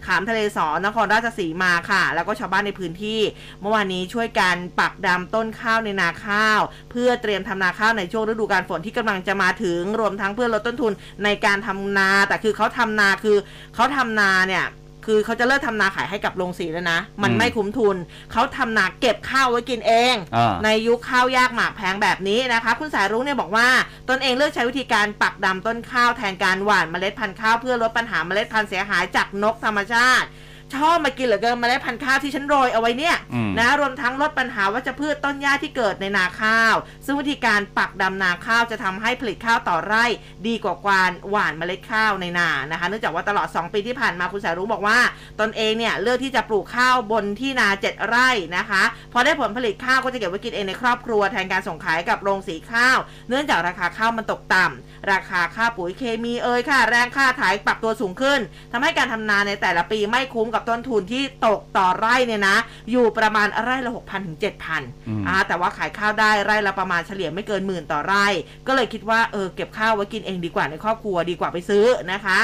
[0.06, 3.20] ขามทะเลสอนนครราชสีมาค่ะ แล้วก็ชาวบ้านในพื้นที่
[3.62, 6.62] เมื่อวานนี้ช่วยกันปักดำต้นข้าวในนาข้าว
[6.92, 13.38] เพื่อเตรียมทำนาข้าวในช่วงฤดูกาลฝนที่กำลังจะมาถึง รวมทั้งเพื่อลดต้นทุนในการทำนา แต่คือเขาทำนาคือ
[13.76, 14.66] เขาทำนาเนี่ย
[15.06, 17.98] คือเขาจะเลิกทำนาขายให้กับโรงสีแล้วนะ มันอืมไม่คุ้มทุน
[18.32, 23.68] เขาทำนาเก็บข้าวไว้กินเอง อ่า ในยุคข้าวยากหมากแพงแบบนี้นะคะ คุณสายรุ้งเนี่ยบอกว่า
[24.10, 30.28] ตนเองเลือกใช้วิธีการปักดำต้นข้าวแทนการหว่านเมล็ดพันธุ์ข้าวเพื่อลดปัญหาเมล็ดพันธุ์เสียหายจากนกธรรมชาติ
[30.76, 40.06] ชอบมากินเหลือเกินเมล็ดพันธุ์ข้าวที่ฉันโรยเอาไว้เนี่ยอืมนะรวมทั้งลดปัญหาวัชพืชต้นหญ้าที่เกิดในนาข้าว ซึ่งวิธีการปักดำนาข้าวจะทำให้ผลิตข้าวต่อไร่
[40.48, 45.00] ดีกว่าการหว่านเมล็ดข้าวในนานะคะเนื่องจากว่าตลอด 2 ปีที่ผ่านมาคุณสายรุ้งบอกว่า
[45.42, 52.98] ตนเองเนี่ยเลือกที่จะปลูกข้าวบนที่นา 7 ไร่นะคะพอได้ผลผลิตข้าวก็จะเก็บไว้กินเองในครอบครัวแทนการส่งขายกับโรงสีข้าว
[53.30, 58.40] เนื่องจากราคาข้าวมันตกต่ำราคาค่าปุ๋ยเคมีเอ่ยค่าแรงค่าถ่ายปรับตัวสูงขึ้น
[58.72, 62.58] ทำให้การทำนาในแต่ละปีไม่คุ้มกับต้นทุนที่ตกต่อไร่เนี่ยนะ
[62.92, 68.26] อยู่ประมาณไร่ละ6,000ถึง7,000อืมอ่าแต่ว่าขายข้าวได้ไร่ละประมาณเฉลี่ยไม่เกินหมื่นต่อไร่
[68.68, 72.40] ก็เลยคิดว่าเออเก็บข้าวไว้กินเองดีกว่าในครอบครัวดีกว่าไปซื้อนะคะ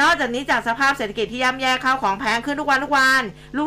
[0.00, 3.22] นอกจากนี้จากสภาพเศรษฐกิจที่ย่ำแย่ข้าวของแพงขึ้นทุกวันทุกวัน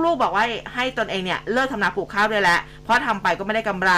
[0.05, 3.91] ลูกๆ บอกว่าให้ตนเองเนี่ยเลิกทำนาปลูกข้าวด้วยแหละเพราะทำไปก็ไม่ได้กำไร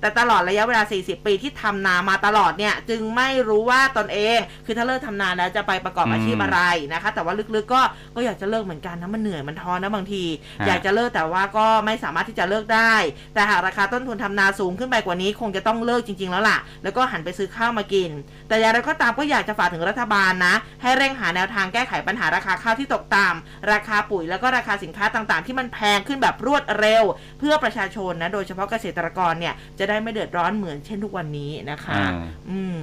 [0.00, 6.60] แต่ตลอดระยะเวลา 40 ปีที่ทำนามาตลอดเนี่ยจึงไม่รู้ว่าตนเอง คือถ้าเลิกทำนาแล้วจะไปประกอบอาชีพอะไร
[6.92, 7.82] นะคะ แต่ว่าลึกๆก็
[8.14, 10.24] ก็อยากจะเลิกเหมือนกันนะมันเหนื่อยมันท้อนะบางที
[10.60, 12.94] ฮะ อยากจะเลิกแต่ว่าก็ไม่สามารถที่จะเลิกได้
[13.34, 18.10] แต่หากราคาต้นทุนทำนาสูงขึ้นไปกว่านี้คงจะต้องเลิกจริง ๆ แล้วล่ะ แล้วก็หันไปซื้อข้าวมากิน
[18.48, 27.04] แต่อย่างไรก็ตามก็อยากจะฝากถึงรัฐบาลนะ ให้เร่งหาแนวทางแก้ไขปัญหาราคาข้าวที่ตกต่ำราคาปุ๋ยแล้วก็ราคาสินค้าต่างๆ ที่มันแพงขึ้นแบบรวดเร็ว
[27.38, 32.08] เพื่อประชาชนนะโดยเฉพาะเกษตรกรเนี่ยจะได้ไม่เดือดร้อนเหมือนเช่นทุกวันนี้นะคะอ่า
[32.50, 32.80] อืม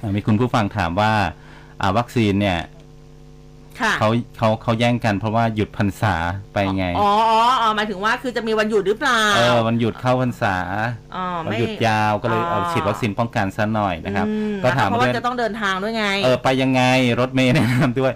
[0.00, 1.12] อ่ามีคุณผู้ฟังถามว่า
[1.80, 2.81] อ่าวัคซีนเนี่ยค่ะ
[4.00, 4.08] เขา
[4.38, 6.14] เขาเขาแย่งกันเพราะว่าหยุดพรรษา
[6.52, 10.56] ไปไงอ๋ออ๋ออ๋อหมายถึงว่าคือจะมีวันหยุดหรือเปล่า เออวันหยุดเข้าพรรษา
[11.14, 16.82] อ๋อวันไม่หยุดยาวก็เลยอ๋อเอาฉีดวัคซีนป้องกันซะหน่อยนะครับอืมก็ถามเพราะด้วว่ายจะต้องเดินทางด้วยไง เออไปยังไง
[17.20, 18.14] รถเมย์แนะนำด้วย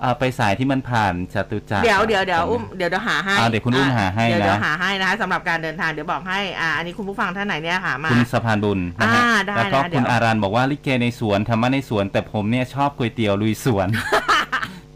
[0.00, 13.88] เอ่อไปสายที่มันผ่านจตุจักรเดี๋ยวเดี๋ยวเดี๋ยวตรงอุ้มเดี๋ยวเดี๋ยวหาให้อ่าเดี๋ยวคุณอุ้มหาให้เดี๋ยวนะเดี๋ยวหาให้นะคะสำหรับการเดินทางเดี๋ยวบอกให้อ่าอันนี้คุณผู้ฟังท่านไหนเนี่ยหามาคุณสะพานบุญนะฮะอ่าได้แล้วก็นะเดี๋คุยวณอารันบอกว่าลิเกในสวนธรรมะในสวน แต่ผมเนี่ยชอบก๋วยเตี๋ยวลุยสวน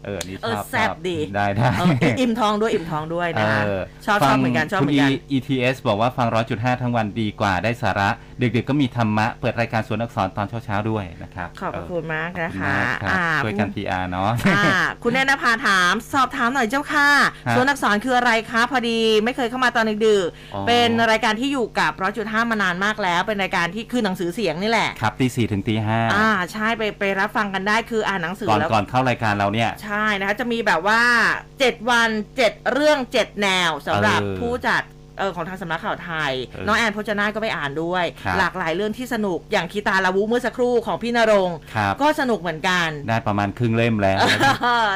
[0.05, 8.09] เออนี่ชเอออบแซ่บชอบดี ได้ได้เอออิ่มท้องด้วยอิ่มท้องด้วยนะคะเออชอบชฟัอบเหมือนกันชอบเหคุมืณอนกัน E- ETS บอกว่าฟังร้อยจุดห้าทั้งวันดีกว่าได้สาระ
[8.41, 14.71] ดึกๆก็มีธรรมะ เปิดรายการสวนอักษรตอนเช้าๆด้วยนะครับขอบพระคุณมากเออนะขอบคะณมากครับอ่า ช่วยกัน PR เนาะ อ่า
[15.03, 17.09] คุณแนนภาถามสอบถามหน่อยเจ้าค่ะ
[17.47, 31.01] ฮะ สวนอักษรคืออะไรคะพอดีไม่เคยเข้ามาตอนดึกอ๋อๆเป็นรายการที่อยู่กับร้อยจุดห้ามานานมากแล้ว เป็นรายการที่คือหนังสือเสียงนี่แหละ ครับตีสี่ถึงตีห้าอ่าใช่ไปไปรับฟังกันได้คืออ่านหนังสือก่อนแล้วก่อนเข้ารายการเราเนี่ย ใช่นะคะ จะมีแบบว่า
[31.43, 32.09] 7วัน
[32.41, 34.83] 7เรื่อง7แนวสำหรับเออผู้จัด
[35.19, 44.19] เออของทางสำนักข่าวไทย เออน้องแอนพจนาถก็ไปอ่านด้วย ครับ หลากหลายเรื่องที่สนุกอย่างคีตาลาวุเมื่อสักครู่ของพี่นรงค์ครับ ก็สนุกเหมือนกัน ได้ประมาณครึ่งเล่มแล้ว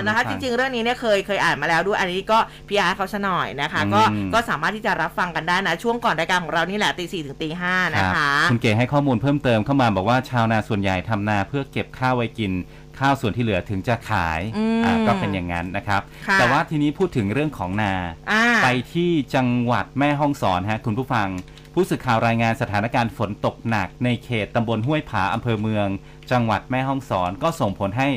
[0.06, 4.02] นะคะจริงๆ เรื่องนี้เนี่ยเคยเคยอ่านมาแล้วด้วยอันนี้ก็พีอาร์เขาซะหน่อยนะคะอืมก็
[4.34, 12.52] ก็สามารถที่จะรับฟังกันได้นะ ช่วงก่อนรายการของเรานี่แหละตีสี่ถึงตีห้าๆนะคะ คุณเก๋ให้ข้อมูลเพิ่มเติมเข้ามาบอกว่าชาวนาส่วนใหญ่ทำนาเพื่อเก็บข้าวไว้กิน
[13.00, 17.94] ข้าวส่วนที่เหลือถึงจะขายอืมอ่าก็เป็นอย่างนั้นนะครับ ค่ะแต่ว่าทีนี้พูดถึงเรื่องของนา
[18.32, 21.30] อ่า ไปที่จังหวัดแม่ฮ่องสอนฮะคุณผู้ฟัง
[21.74, 25.88] ผู้สื่อข่าวรายงานสถานการณ์ฝนตกหนักในเขตตำบลห้วยผาอำเภอเมือง
[26.32, 28.10] จังหวัดแม่ฮ่องสอน ก็ส่งผลให้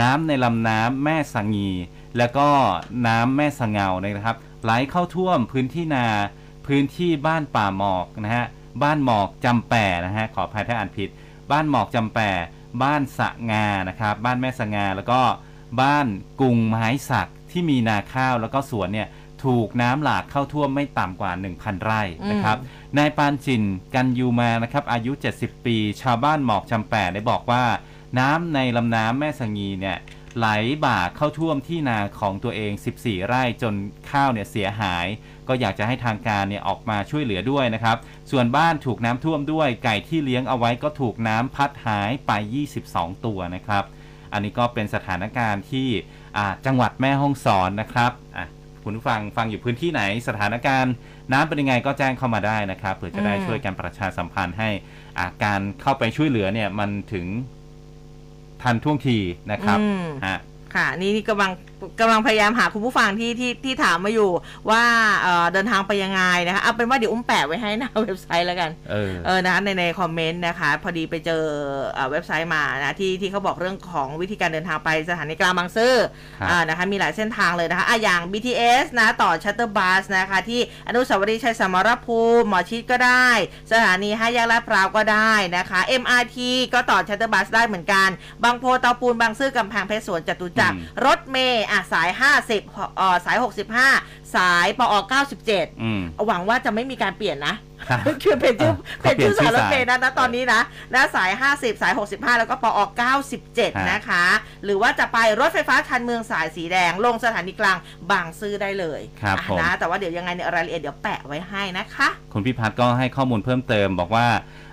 [0.00, 1.70] น้ำในลำน้ำแม่สังงี
[2.18, 2.48] แล้วก็
[3.06, 6.06] น้ำแม่สงเงาเนี่ยนะครับ ไหลเข้าท่วมพื้นที่นา
[6.66, 8.46] พื้นที่บ้านป่าหมอกนะฮะ
[8.82, 9.74] บ้านหมอกจำแป
[10.06, 11.08] นะฮะขออภัยถ้าอ่านผิด
[11.50, 12.20] บ้านหมอกจำแป
[12.82, 15.20] บ้านสะงานะครับ บ้านแม่สงาแล้วก็
[15.80, 16.06] บ้าน
[16.40, 19.08] กุงไม้สักที่มีนาข้าวแล้วก็สวนเนี่ย
[19.44, 22.56] ถูกน้ำหลากเข้าท่วมไม่ต่ำกว่า 1,000 ไร่นะครับ
[22.98, 23.62] นายปานจิน
[23.94, 27.64] กันยูมานะครับอายุ 70 ปี ชาวบ้านหมอกจำแปได้บอกว่า
[28.18, 29.98] น้ำในลำน้ำแม่สงีเนี่ย
[30.36, 30.46] ไหล
[30.84, 33.74] บ่าเข้าท่วมที่นาของตัวเอง 14 ไร่จน
[34.10, 35.06] ข้าวเนี่ยเสียหาย
[35.48, 37.96] ก็อยากจะให้ทางการเนี่ยออกมาช่วยเหลือด้วยนะครับ
[38.30, 42.32] ส่วนบ้านถูกน้ำท่วมด้วย ไก่ที่เลี้ยงเอาไว้ก็ถูกน้ำพัดหายไป
[42.78, 43.84] 22 ตัวนะครับ
[44.32, 45.88] อันนี้ก็เป็นสถานการณ์ที่
[46.36, 48.46] อ่าจังหวัดแม่ฮ่องสอนนะครับอะ
[48.84, 50.92] คุณผู้ฟังฟังอยู่พื้นที่ไหนสถานการณ์
[51.32, 54.70] น้ำเป็นยังไงก็แจ้งเข้ามาได้นะครับเผื่อจะได้อืมช่วยกันประชาสัมพันธ์ให้
[55.18, 57.26] อ่าการเข้าไปช่วยเหลือเนี่ยมันถึง
[58.62, 59.18] ทันท่วงที
[59.52, 60.38] นะครับอืมฮะ
[60.74, 61.52] ค่ะนี่นี่กำลัง
[62.00, 64.30] กำลังพยายามหาคุณผู้ฟังที่ที่ที่ถามมาอยู่
[64.70, 64.82] ว่า
[65.20, 71.42] เอ่อเดินทางไปยังไงนะคะเอาเป็นว่าเดี๋ยวอุ้มแปะไว้ให้หน้าเว็บไซต์แล้วกันเออเออนะคะในในคอมเมนต์นะคะพอดีไปเจอ
[71.92, 75.94] เอ่อเว็บไซต์มานะที่ที่เขาบอกเรื่องของวิธีการเดินทางไปสถานีกลางบางซื่อ
[76.40, 83.28] ครับอ่านะคะมีหลายเส้นทางเลยนะคะอะอย่าง BTS นะต่อ shuttle bus นะคะที่อนุสาวรีย์ชัยสมรภูมิหมอชิตก็ได้
[83.72, 86.36] สถานีห้าแยกลาดพร้าวก็ได้นะคะ MRT
[86.74, 88.08] ก็ต่อ shuttle bus ได้เหมือนกัน
[88.44, 92.08] บางโพเตาปูนบางซื่อกำแพงเพชรสวนจตุจักรอืมรถเมล์อะสาย
[92.52, 93.36] 50เอ่อสาย
[93.84, 94.94] 65 สายปอ
[95.42, 97.54] 97อืมหวังว่าจะไม่มีการเปลี่ยนนะ
[97.88, 100.60] ครับคือเป็นชื่อเขาเป็นชื่อเปลี่สายยนรถเมล์นะสายนะตอนนี้นะ
[100.94, 102.80] นะสาย 50 สาย 65 แล้วก็ปอ
[103.34, 104.24] 97 นะคะ
[104.64, 107.76] หรือว่าจะไปรถไฟฟ้าคันเมืองสายสีแดง ลงสถานีกลาง
[108.10, 114.26] บางซื่อได้เลยครับอะผมนะแต่ว่าเดี๋ยวยังไงเนี่ยรายละเอียดเดี๋ยวแปะไว้ให้นะคะ คุณพิพัฒน์ก็ให้ข้อมูลเพิ่มเติมบอกว่า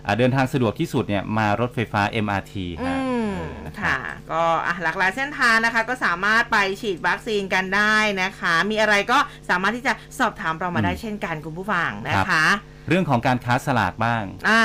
[0.06, 2.98] อ่าเดินทางสะดวกที่สุดเนี่ยมารถไฟฟ้า MRT อืฮะ
[3.44, 3.98] มเออค่ะ
[4.32, 9.20] ก็อะหลากหลายเส้นทางนะคะ ก็สามารถไปฉีดวัคซีนกันได้นะคะ มีอะไรก็
[9.50, 12.44] สามารถที่จะสอบถามเรามาได้เช่นกันคุณผู้ฟังนะคะ
[12.90, 14.64] เรื่องของการค้าสลากบ้าง อ่า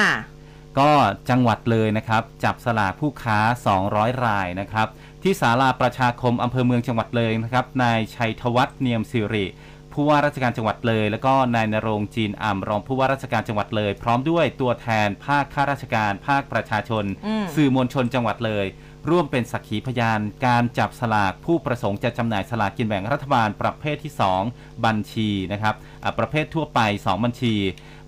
[0.78, 0.90] ก็
[1.30, 3.38] จังหวัดเลยนะครับ จับสลากผู้ค้า
[3.80, 4.88] 200 รายนะครับ
[5.22, 9.46] ที่ศาลาประชาคมอำเภอเมืองจังหวัดเลยนะครับนายชัยธวัฒน์เนียมสิริ
[9.92, 18.66] ผู้ว่าราชการจังหวัดเลย แล้วก็นายนรงค์จีนอ่ำรองผู้ว่าราชการจังหวัดเลย พร้อมด้วยตัวแทนภาคข้าราชการ ภาคประชาชนอืมสื่อมวลชนจังหวัดเลย
[19.10, 24.12] ร่วมเป็นสักขีพยานการจับสลากผู้ประสงค์จะจำหน่ายสลากกินแบ่งรัฐบาลประเภทที่
[24.48, 25.74] 2 บัญชีนะครับ
[26.04, 27.54] อะประเภททั่วไป 2 บัญชี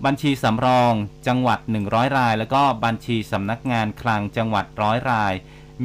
[0.05, 0.93] บัญชีสำรอง
[1.27, 5.33] จังหวัด 100 ราย แล้วก็บัญชีสำนักงานคลังจังหวัดร้อยราย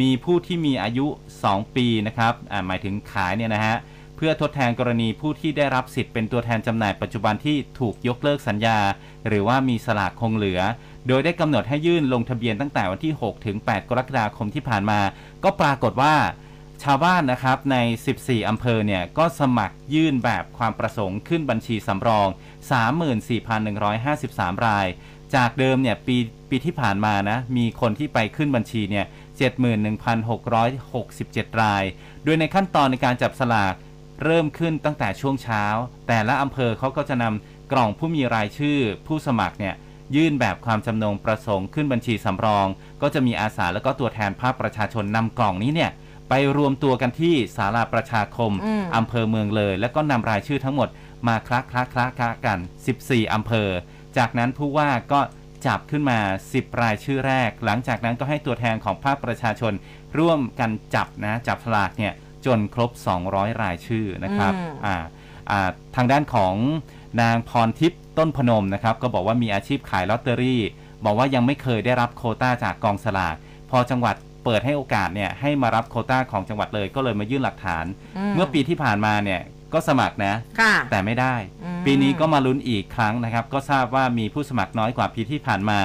[0.00, 1.06] มีผู้ที่มีอายุ
[1.42, 3.76] 2 ปีนะครับอ่าหมายถึงขายเนี่ยนะฮะ
[4.20, 8.78] เพื่อทดแทนกรณีผู้ที่ได้รับสิทธิ์เป็นตัวแทนจำหน่ายปัจจุบันที่ถูกยกเลิกสัญญา
[9.26, 10.60] หรือว่ามีสลากคงเหลือ
[11.08, 15.00] โดยได้กำหนดให้ยื่นลงทะเบียนตั้งแต่วันที่ 6 ถึง 8 กรกฎาคมที่ผ่านมา
[15.44, 16.14] ก็ปรากฏว่า
[16.82, 17.76] ชาวบ้านนะครับใน
[18.14, 22.28] 14 อำเภอเนี่ยก็สมัครยื่นแบบความประสงค์ขึ้นบัญชีสำรอง
[23.86, 24.86] 34,153 ราย
[25.34, 26.16] จากเดิมเนี่ยปี
[26.50, 29.06] ปีที่ผ่านมานะมีคนที่ไปขึ้นบัญชีเนี่ย
[29.88, 31.84] 71,667 ราย
[32.24, 33.74] โดยในขั้นตอนในการจับสลาก
[34.24, 35.64] เริ่มขึ้นตั้งแต่ช่วงเช้า
[36.08, 39.74] แต่ละอำเภอเขาก็จะนำกล่องผู้มีรายชื่อ ผู้สมัครเนี่ย
[40.16, 42.66] ยื่นแบบความจำนงประสงค์ขึ้นบัญชีสำรอง
[43.02, 45.90] ก็จะมีอาสาแล้วก็ตัวแทนภาคประชาชนนำกล่องนี้เนี่ย
[46.28, 50.88] ไปรวมตัวกันที่ศาลาประชาคมอืมอำเภอเมืองเลย แล้วก็นำรายชื่อทั้งหมด
[51.28, 52.58] มาคละคละคละคละกัน
[52.96, 53.68] 14 อำเภอ
[54.16, 55.20] จากนั้นผู้ว่าก็
[55.66, 56.18] จับขึ้นมา
[56.52, 59.72] 10 รายชื่อแรก หลังจากนั้นก็ให้ตัวแทนของภาคประชาชน
[60.18, 62.12] ร่วมกันจับนะจับสลากเนี่ย
[62.46, 62.90] จนครบ
[63.26, 64.96] 200 รายชื่อนะครับอืมอ่า
[65.50, 66.54] อ่าทางด้านของ
[67.22, 70.60] นางพรทิพย์ต้นพนมนะครับ ก็บอกว่ามีอาชีพขายลอตเตอรี่
[71.04, 73.36] บอกว่ายังไม่เคยได้รับโควต้าจากกองสลาก
[73.70, 77.84] พอจังหวัดเปิดให้โอกาสเนี่ยให้มารับโควต้าของจังหวัดเลยก็เลยมายื่นหลักฐาน
[78.34, 79.40] เมื่อปีที่ผ่านมาเนี่ย
[79.72, 81.34] ก็สมัครนะค่ะแต่ไม่ได้
[81.64, 85.80] อืมปีนี้ก็มาลุ้นอีกครั้งนะครับ ก็ทราบว่ามีผู้สมัครน้อยกว่าปีที่ผ่านมา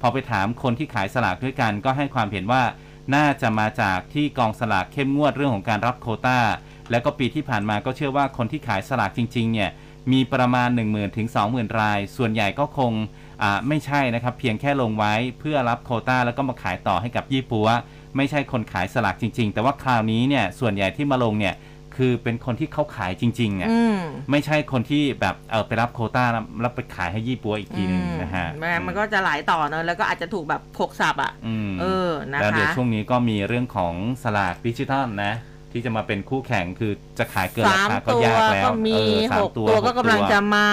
[0.00, 2.62] พอไปถามคนที่ขายสลากด้วยกัน ก็ให้ความเห็นว่า
[3.14, 6.38] น่าจะมาจากที่กองสลากเข้มงวดเรื่องของการรับโคต้า
[6.90, 9.70] แล้วก็ปีที่ผ่านมาก็เชื่อว่าคนที่ขายสลากจริงๆเนี่ย
[10.12, 12.92] มีประมาณ 1 0,000ถึง20,000 ราย ส่วนใหญ่ก็คง
[13.42, 17.68] อ่าไม่ใช่นะครับ เพียงแค่ลงไว้เพื่อรับโคต้าแล้วก็มาขายต่อให้กับยี่ปัว
[18.16, 21.54] ไม่ใช่คนขายสลากจริง ๆ แต่ว่าคราวนี้เนี่ยส่วนใหญ่ที่มาลงเนี่ย
[21.98, 23.98] คคือเป็นคนที่เขาขายจริงๆอะอืม
[24.30, 35.34] ไม่ใช่คนที่แบบเออไปรับโควต้าแล้วแล้วไปขายให้ยี่ปัวอีกทีหนึงนะฮะอืมมันก็จะหลายต่อเนอะแล้วก็อาจจะถูกแบบขกสับอะอืมเออนะแล้วเดี๋ยวคะช่วงนี้ก็มีเรื่องของสลากดิจิทัลนะ
[35.72, 40.68] ที่จะมาเป็นคู่แข่งคือจะขายเกินราสามคาก็ตัวยากแล้วก็มีเออสาหมกตัวก็กำลังจะมา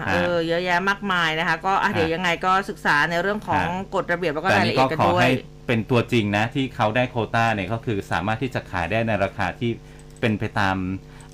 [0.00, 5.30] ฮะเออเยอะแยะมากมายนะคะ ก็อะฮะเดี๋ยวยังไงก็ศึกษาในเรื่องของฮะกฎระเบียบแล้วก็แต่รายนี่ละเอีก็ยดกันขอด้วยให้
[5.66, 9.70] เป็นตัวจริงนะที่เขาได้โควต้าเนี่ยก็คือสามารถที่จะขายได้ในราคาที่
[10.20, 10.78] เป็นไปตาม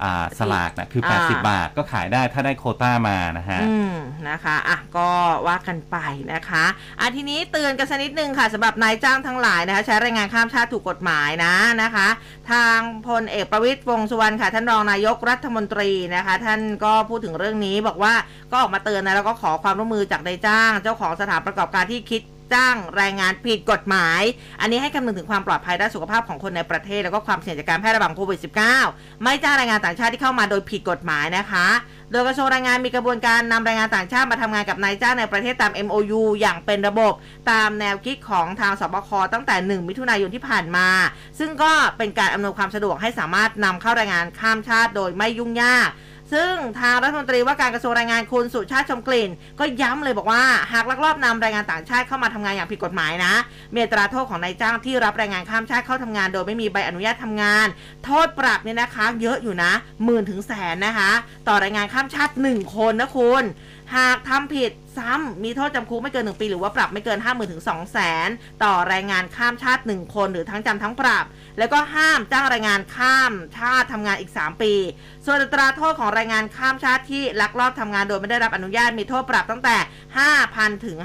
[0.04, 3.96] อ่าสลากนะคืออ่า80 บาทก็ขายได้ถ้าได้โควต้ามานะฮะอืม
[4.28, 5.08] นะคะอะก็
[5.46, 5.96] ว่ากันไป
[6.32, 6.64] นะคะ
[7.00, 12.08] อะทีนี้เตือนกันสักนิดนึงค่ะสำหรับนายจ้างทั้งหลายนะคะ ใช้แรงงานข้ามชาติถูกกฎหมายนะนะคะ
[12.52, 12.78] ทาง
[13.08, 18.14] พลเอกประวิตยวงษ์สุวรรณค่ะ ท่านรองนายกรัฐมนตรีนะคะ ท่านก็พูดถึงเรื่องนี้บอกว่า
[18.50, 22.22] ก็ออกมาเตือนนะแล้วก็ขอความร่วมมือจากนายจ้าง เจ้าของสถานประกอบการที่คิด
[22.54, 24.22] จ้างแรงงานผิดกฎหมาย
[24.60, 28.38] อันนี้ให้คำนึงถึงความปลอดภัยด้านสุขภาพของคนในประเทศ แล้วก็ความเสี่ยงจากการแพร่ระบาดโควิด
[28.82, 31.66] -19 ไม่จ้างแรงงานต่างชาติที่เข้ามาโดยผิดกฎหมายนะคะ
[32.12, 37.12] โดยกระทรวงแรงงานมีกระบวนการนำแรงงานต่างชาติมาทำงานกับนายจ้างในประเทศตาม MOU อย่างเป็นระบบ
[37.50, 40.88] ตามแนวคิดของทางสบคตั้งแต่ 1 มิถุนายนที่ผ่านมา
[41.38, 45.88] ซึ่งก็เป็นการอำนวยความสะดวกให้สามารถนำเข้าแรงงานข้ามชาติโดยไม่ยุ่งยาก
[46.34, 49.30] ซึ่งทางรัฐมนตรีว่าการกระทรวงแรงงานคุณสุชาติชมกลิ่น
[49.60, 53.34] ก็ย้ำเลยบอกว่าหากลักลอบนำแรงงานต่างชาติเข้ามาทำงานอย่างผิดกฎหมายนะ
[53.74, 57.66] มีอัตราโทษของนายจ้างที่รับแรงงานข้ามชาติเข้าทำงาน โดยไม่มีใบอนุญาตทำงาน
[58.04, 59.72] โทษปรับเนี่ยนะคะ เยอะอยู่นะ
[60.04, 61.10] หมื่นถึงแสนนะคะ
[61.48, 63.42] ต่อแรงงานข้ามชาติ 1 คนนะคุณ
[63.96, 71.24] หากทำผิด ซ้ำมีโทษจำคุกไม่เกิน 1 ปี หรือว่าปรับไม่เกิน 5 0,000ถึง2 0 0 0 0 0ต่อแรงงานข้ามชาติ 1 คน หรือทั้งจำทั้งปรับ
[71.58, 74.72] แล้วก็ห้ามจ้างแรงงานข้ามชาติทำงานอีก 3 ปี
[75.26, 79.76] ส่วนอัตราโทษของแรงงานข้ามชาติที่ลักลอบทำงานโดยไม่ได้รับอนุญาตมีโทษปรับตั้งแต่
[80.30, 80.98] 5,000ถึง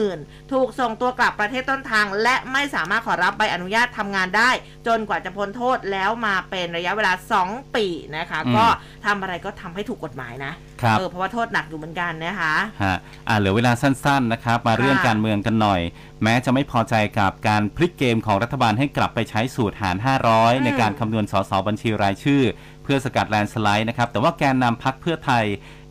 [0.00, 4.50] 50,000 ถูกส่งตัวกลับประเทศต้นทาง และไม่สามารถขอรับใบอนุญาตทำงานได้
[4.86, 7.12] จนกว่าจะพ้นโทษแล้วมาเป็นระยะเวลา
[7.44, 7.86] 2 ปี
[8.16, 8.66] นะคะอืมก็
[9.06, 10.52] ทำอะไรก็ทำให้ถูกกฎหมายนะ
[10.82, 12.96] ครับเออเพราะว่าโทษหนักอยู่เหมือนกันนะคะฮะ
[13.28, 15.80] อ่าเหลือเวลาสั้นๆนะครับ มาเรื่องการเมืองกันหน่อย
[16.22, 19.96] แม้จะไม่พอใจกับการพลิกเกมของรัฐบาลให้กลับไปใช้สูตรหาร
[20.30, 22.42] 500 ในการคำนวณสสบัญชีรายชื่อ
[22.82, 25.44] เพื่อสกัดแลนด์สไลด์นะครับ แต่ว่าแกนนำพักเพื่อไทย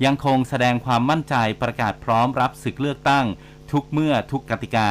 [0.06, 3.26] ยังคงแสดงความมั่นใจประกาศพร้อมรับศึกเลือกตั้ง
[3.72, 4.90] ทุกเมื่อทุกกติกา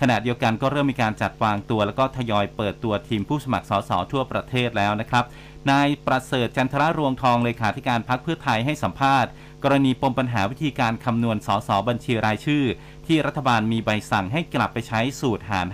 [0.00, 5.24] ขณะเดียวกันก็เริ่มมีการจัดวางตัว แล้วก็ทยอยเปิดตัวทีมผู้สมัครสสทั่วประเทศแล้วนะครับ
[5.70, 9.30] นายประเสริฐจันทรารวงทองเลขาธิการพักเพื่อไทยให้สัมภาษณ์
[9.64, 12.64] กรณีปมปัญหาวิธีการคำนวณสสบัญชีรายชื่อ
[13.06, 15.66] ที่รัฐบาลมีใบสั่งให้กลับไปใช้สูตรหาร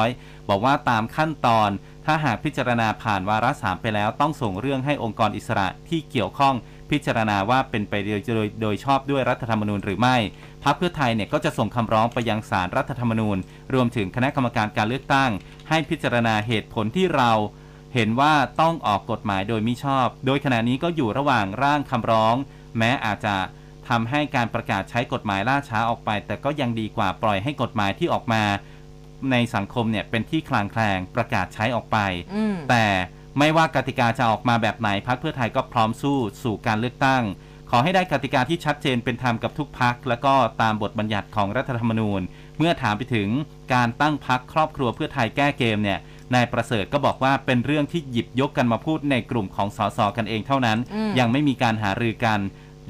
[0.00, 1.70] 500 บอกว่าตามขั้นตอน
[2.06, 6.54] ถ้าหากพิจารณาผ่านวาระสามไปแล้ว ต้องส่งเรื่องให้องค์กรอิสระที่เกี่ยวข้อง
[6.90, 10.16] พิจารณาว่าเป็นไปโดยโดยโดยชอบด้วยรัฐธรรมนูญหรือไม่
[10.64, 13.38] พักเพื่อไทยเนี่ยก็จะส่งคำร้องไปยังศาลรัฐธรรมนูญ
[13.74, 15.30] รวมถึงคณะกรรมการการเลือกตั้ง
[15.68, 17.32] ให้พิจารณาเหตุผลที่เรา
[17.94, 22.34] เห็นว่าต้องออกกฎหมายโดยมิชอบ โดยขณะนี้ก็อยู่ระหว่างร่างคำร้อง
[22.78, 23.36] แม้อาจจะ
[23.88, 28.42] ทำให้การประกาศใช้กฎหมายล่าช้าออกไป แต่ก็ยังดีกว่าปล่อยให้กฎหมายที่ออกมา
[29.30, 31.98] ในสังคมเนี่ยเป็นที่คลางแคลงประกาศใช้ออกไป
[32.34, 32.86] อืมแต่
[33.38, 37.22] ไม่ว่ากติกาจะออกมาแบบไหนพักเพื่อไทยก็พร้อมสู้สู่การเลือกตั้ง
[37.70, 42.20] ขอให้ได้กติกาที่ชัดเจนเป็นธรรมกับทุกพักและก็ตามบทบัญญัติของรัฐธรรมนูญ
[42.58, 43.28] เมื่อถามไปถึง
[43.74, 45.98] การตั้งพักครอบครัวเพื่อไทยแก้เกมเนี่ย
[46.34, 52.38] นายประเสริฐก็บอกว่าเป็นเรื่องที่หยิบยกกันมาพูดในกลุ่มของสสกันเองเท่านั้นอืมยังไม่มีการหารือกัน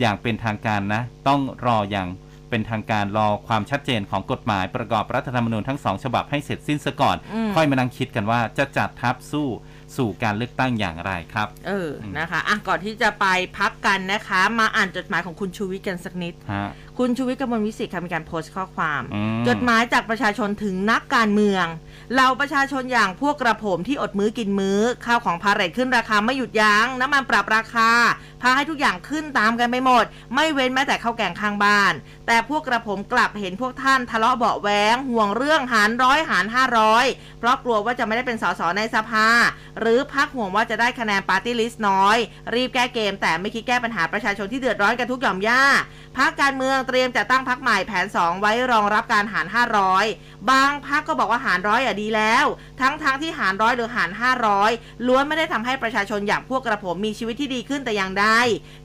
[0.00, 2.08] อย่างเป็นทางการนะ ต้องรออย่าง
[2.50, 9.48] เป็นทางการรอความชัดเจนของกฎหมายประกอบรัฐธรรมนูญทั้งสองฉบับให้เสร็จสิ้นซะก่อนอืมค่อยมานั่งคิดกันว่าจะจัดทัพสู้
[9.96, 13.26] สู่การเลือกตั้งอย่างไรครับ เออนะคะอะก่อนที่จะไป
[13.58, 16.68] พักกันนะคะ มาอ่านจดหมายของคุณชูวิทย์กันสักนิดฮะ
[16.98, 21.64] คุณชูวิทย์กมลวิศิษฎ์ค่ะมีการโพสต์ข้อความอืมจดหมายจากประชาชนถึงนักการเมือง
[22.16, 27.90] เราประชาชนอย่างพวกกระผมที่อดมื้อกินมื้อ ข้าวของพาเหรดขึ้นราคาไม่หยุดยั้งน้ำมันปรับราคา
[28.42, 31.92] พาให้ทุกอย่างขึ้นตามกันไปหมด ไม่เว้นแม้แต่ข้าวแกงข้างบ้าน
[32.26, 37.04] แต่พวกกระผมกลับเห็นพวกท่านทะเลาะเบาะแว้งห่วงเรื่องหารร้อยหารห้าร้อย
[37.38, 39.26] เพราะกลัวว่าจะไม่ได้เป็นสสในสภา
[39.80, 42.16] หรือพรรคห่วงว่าจะได้คะแนนปาร์ตี้ลิสต์น้อย
[42.54, 45.62] รีบแก้เกม แต่ไม่คิดแก้ปัญหาประชาชนที่เดือดร้อนกันทุกหย่อมย่า
[46.18, 49.46] พักการเมืองเตรียมจะตั้งพักใหม่แผน 2 ไว้รองรับการหาร
[49.96, 52.46] 500 บางพักก็บอกว่าหารร้อยอะดีแล้ว
[52.80, 54.10] ทั้งทั้งที่หารร้อยหรือหาร
[54.58, 58.26] 500 ล้วนไม่ได้ทำให้ประชาชนอย่างพวกกระผมมีชีวิตที่ดีขึ้นแต่อย่างใด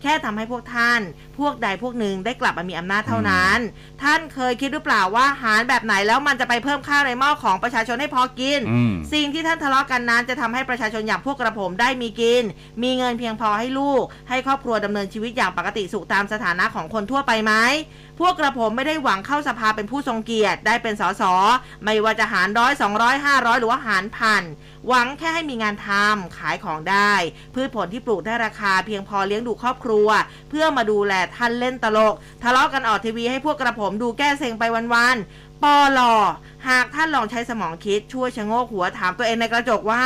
[0.02, 1.02] แค่ทำให้พวกท่าน
[1.40, 3.58] พวกใดพวกหนึ่งได้กลับมามีอำนาจเท่านั้น
[4.04, 12.44] ท่านเคยคิดหรือเปล่าว่าหารแบบไหนแล้วมันจะไปเพิ่มข้าวในหม้อของประชาชนให้พอกิน อืม สิ่งที่ท่านทะเลาะกันนั้นจะทำให้ประชาชนอย่างพวกกระผมได้มีกิน
[12.84, 17.54] มีเงินเพียงพอให้ลูก ให้ครอบครัวดำเนินชีวิตอย่างปกติสุขตามสถานะของคนทั่วไปไหม
[18.20, 21.24] พวกกระผมไม่ได้หวังเข้าสภาเป็นผู้ทรงเกียรติได้เป็นสส
[21.84, 24.44] ไม่ว่าจะหารร้อยสองร้อยห้าร้อยหรือว่าหารพัน
[24.88, 27.14] หวังแค่ให้มีงานทำขายของได้
[27.54, 30.08] พืชผลที่ปลูกได้ราคาเพียงพอเลี้ยงดูครอบครัว
[30.50, 32.14] เพื่อมาดูแลท่านเล่นตลก
[32.44, 34.64] ทะเลาะกันออกทีวีให้พวกกระผมดูแก้เซ็งไป
[34.94, 36.16] วันๆปอลอ
[36.70, 40.04] หากท่านลองใช้สมองคิดช่วยชะโงกหัวถามตัวเองในกระจกว่า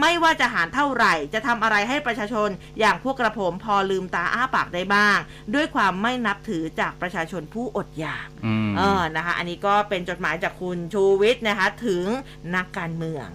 [0.00, 2.48] ไม่ว่าจะหารเท่าไหร่ จะทำอะไรให้ประชาชน
[2.80, 5.18] อย่างพวกกระผมพอลืมตาอ้าปากได้บ้าง
[5.54, 12.04] ด้วยความไม่นับถือจากประชาชนผู้อดอยากอืมเออนะคะ อันนี้ก็เป็นจดหมายจากคุณชูวิทย์นะคะถึง
[12.56, 13.28] นักการเมือง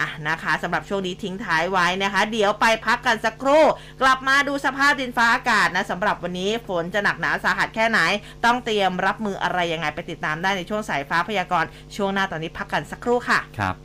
[0.00, 3.64] อะนะคะสำหรับช่วงนี้ทิ้งท้ายไว้นะคะ เดี๋ยวไปพักกันสักครู่
[4.02, 8.00] กลับมาดูสภาพดินฟ้าอากาศนะสำหรับวันนี้ฝนจะหนักหนาสาหัสแค่ไหน
[8.44, 13.76] ต้องเตรียมรับมืออะไรยังไงไปติดตามได้ในช่วงสายฟ้าพยากรณ์ช่วงหน้าตอนนี้พักกันสักครู่ค่ะ ครับ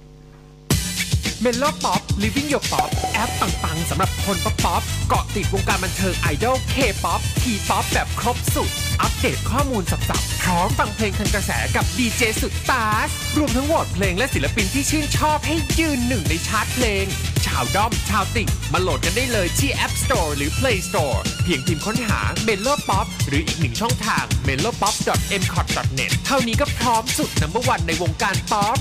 [1.46, 8.70] Melo Pop Living Your Pop แอปปังๆสำหรับคน pop pop เกาะติดวงการบันเทิงไอดอล K-pop T-pop แบบครบสุด
[9.02, 17.06] อัปเดตข้อมูลสับๆพร้อมฟังเพลงทันกระแสกับดีเจสุดต๊าซ รวมทั้งโหวตเพลงและศิลปินที่ชื่นชอบให้ยืนหนึ่งในชาร์ตเพลง
[17.46, 24.50] ชาวด้อมชาวติ่ง มาโหลดกันได้เลยที่ App Store หรือ Play Store เพียงพิมพ์ค้นหา m e l o Pop หรืออีกหนึ่งช่องทาง m
[24.54, 24.94] e l o p o p
[25.42, 25.68] m c o t
[26.00, 28.78] n e t เท่านี้ก็พร้อมสุดนัมเบอร์วันในวงการป๊อป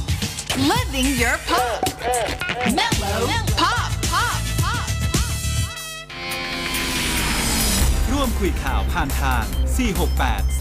[0.57, 1.83] Living your pop.
[2.77, 3.27] Mellow
[3.57, 3.91] pop.
[4.13, 4.39] Pop.
[4.63, 4.87] Pop.
[8.13, 9.45] ร่วมคุยข่าวผ่านทาง
[10.23, 10.61] 468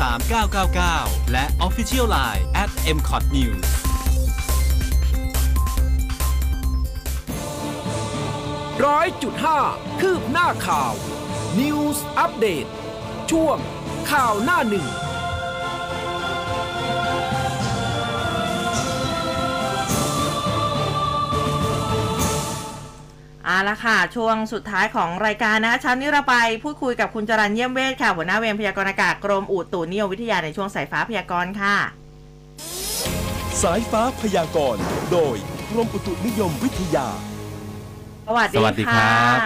[0.64, 3.66] 3999 และ Official Line at m c o t News
[8.86, 9.60] ร้อยจุดห้า
[10.00, 10.94] คืบหน้าข่าว
[11.60, 12.66] News อัปเดต
[13.32, 13.58] ช่วง
[14.12, 14.88] ข่าวหน้าหนึ่ง
[23.46, 31.76] เอาละค่ะ ช่วงสุดท้ายของรายการนะคะเช้านี้เราไปพูดคุยกับคุณจรัญเยี่ยมเวทค่ะ หัวหน้าเวรพยากรณ์อากาศกรมอุตุนิยมวิทยาในช่วงสายฟ้าพยากรณ์ค่ะ
[33.62, 35.36] สายฟ้าพยากรณ์โดย
[35.70, 37.08] กรมอุตุนิยมวิทยา
[38.28, 39.40] สวัสดีสวัสดีครัค่ะ บ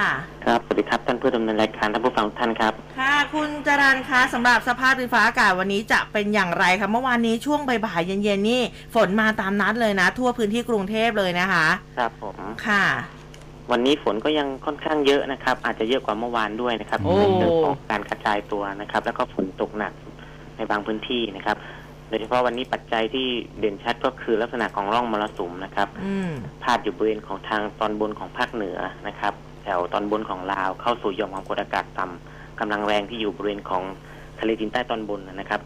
[0.45, 8.62] ครับสวัสดีครับท่านผู้ดำเนินรายการท่านผู้ฟังทุกท่านครับ ค่ะ คุณจรันคะสำหรับสภาพดินฟ้าอากาศวันนี้จะเป็นอย่างไรคะเมื่อวานนี้ช่วงบ่ายๆเย็นๆนี่
[8.95, 11.68] ฝนมาตามนัดเลยนะ ทั่วพื้นที่กรุงเทพเลยนะคะ
[11.98, 12.38] ครับผม
[12.68, 12.86] ค่ะ
[13.72, 19.93] วันนี้ฝนก็ยังค่อนข้างเยอะนะครับ อาจจะเยอะกว่าเมื่อวานด้วยนะครับโอ้ ในเรื่องของการกระจายตัวนะครับ แล้วก็ฝนตกหนัก
[20.57, 21.57] ในบางพื้นที่นะครับ
[22.09, 23.28] โดยเฉพาะวันนี้ปัจจัยที่
[23.59, 26.32] เด่นชัดก็คือลักษณะของร่องมรสุมนะครับ อืม
[26.63, 33.84] พาดอยู่บริเวณของทางตอนบนของภาคเหนือนะครับ แถวตอนบนของลาวเข้าสู่หย่อมความกดอากาศต่ำกำลังแรงที่อยู่บริเวณของ
[34.39, 35.61] ทะเลจีนใต้ตอนบนนะครับ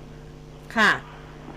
[0.76, 0.92] ค่ะ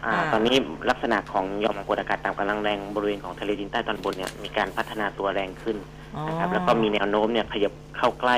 [0.05, 0.57] อ่าอ่า ตอนนี้
[0.91, 5.77] ลักษณะของหย่อมความกดอากาศต่ำกำลังแรงบริเวณของทะเลจีนใต้ตอนบนเนี่ยมีการพัฒนาตัวแรงขึ้น
[6.17, 8.37] อ๋อนะครับ แล้วก็มีแนวโน้มเนี่ยขยับเข้าใกล้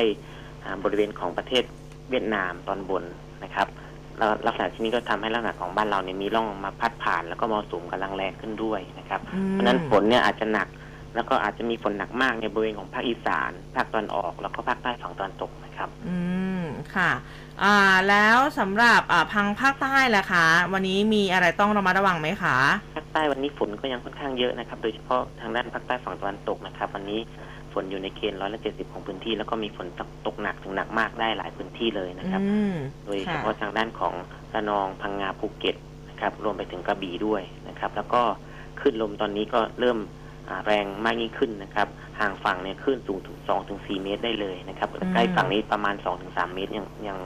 [0.65, 1.65] อ่าบริเวณของประเทศ
[2.11, 3.05] เวียดนามตอนบน
[3.45, 3.69] นะครับ
[4.19, 10.69] แล้วลักษณะที่นี้ก็ทำให้ลักษณะของบ้านเราเนี่ยมีร่องมาพัดผ่าน แล้วก็มรสุมกำลังแรงขึ้นด้วยนะครับอืมเพราะฉะนั้นฝนเนี่ยอาจจะหนัก
[11.15, 16.19] แล้วก็อาจจะมีฝนหนักมากในบริเวณของภาคอีสาน ภาคตะวันออก แล้วก็ภาคใต้ฝั่งตะวันตกนะครับ อื
[16.63, 16.65] ม
[16.95, 17.11] ค่ะ
[17.63, 17.77] อ่า
[18.09, 22.57] แล้วสำหรับอ่าพังภาคใต้ล่ะคะ วันนี้มีอะไรต้องระมัดระวังไหมคะ
[22.97, 27.21] ภาคใต้วันนี้ฝนก็ยังค่อนข้างเยอะนะครับ โดยเฉพาะทางด้านภาคใต้ฝั่งตะวันตกนะครับวันนี้
[27.73, 29.87] ฝนอยู่ในเกณฑ์ร้อยละเจ็ดสิบของพื้นที่ แล้วก็มีฝน
[30.27, 34.15] ตกหนักถึงหนักมากได้หลายพื้นที่เลยนะครับ อืมโดยเฉค่ะพาะทางด้านของ
[34.55, 35.77] ระนองพังงาภูเก็ต
[36.11, 38.23] นะครับรวมไปถึงกระบี่ด้วยนะครับ แล้วก็
[38.81, 39.99] คลื่นลมตอนนี้ก็เริ่ม
[40.49, 41.89] อ่าแรงมากยิ่งขึ้นนะครับ
[42.21, 47.19] ห่างฝั่งเนี่ยคลื่นสูงถึงสองถึงสี่เมตรได้เลยนะครับใกล้ฝั่งนี้ประมาณสองถึงสามเมตรยังยัง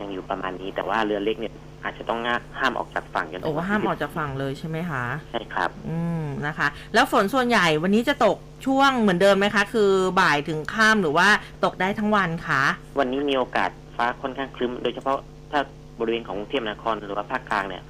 [0.00, 2.20] ยังอยู่ประมาณนี้ แต่ว่าเรือเล็กเนี่ยอาจจะต้อง
[2.58, 8.36] ห้ามออกจากฝั่งจนโอ้ถึงห้ามออกจากฝั่งเลยใช่ไหมคะใช่ครับ อืมนะคะ แล้วฝนส่วนใหญ่วันนี้จะตก
[8.66, 9.90] ช่วงเหมือนเดิมไหมคะ คือ
[10.20, 11.28] บ่ายถึงค่ำหรือว่า
[11.64, 12.62] ตกได้ทั้งวันคะ
[12.98, 15.18] วันนี้มีโอกาสฟ้าค่อนข้างครึ้ม โดยเฉพาะ
[15.50, 15.60] ถ้า
[15.98, 17.82] บริเวณของกรุงเทพมหานครหรือว่าภาคกลางเนี่ย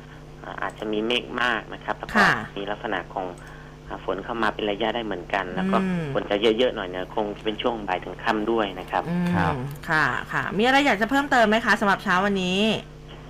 [0.44, 3.57] อ่าอาจจะมีเมฆมากนะครับแล้วก็ค่ะมีลักษณะของอ่า
[4.04, 9.54] ฝนเข้ามาเป็นระยะได้เหมือนกัน แล้วก็อืม ฝนจะเยอะๆหน่อยเนี่ยคงจะเป็นช่วงบ่ายถึงค่ำด้วยนะครับ อืมครับ
[9.88, 12.60] ค่ะค่ะ มีอะไรอยากจะเพิ่มเติมไหมคะสำหรับเช้าวันนี้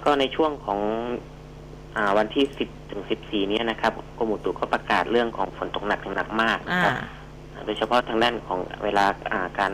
[0.05, 0.81] ก็ในช่วงของ
[1.97, 6.95] อาวันที่ 10 ถึง 14 เนี้นะครับกรมอุตุก็ประกาศเรื่องของฝนตกหนักถึงหนักมากนะอ่า ครับ
[7.67, 9.73] โดยเฉพาะทางด้านของเวลาอ่าการ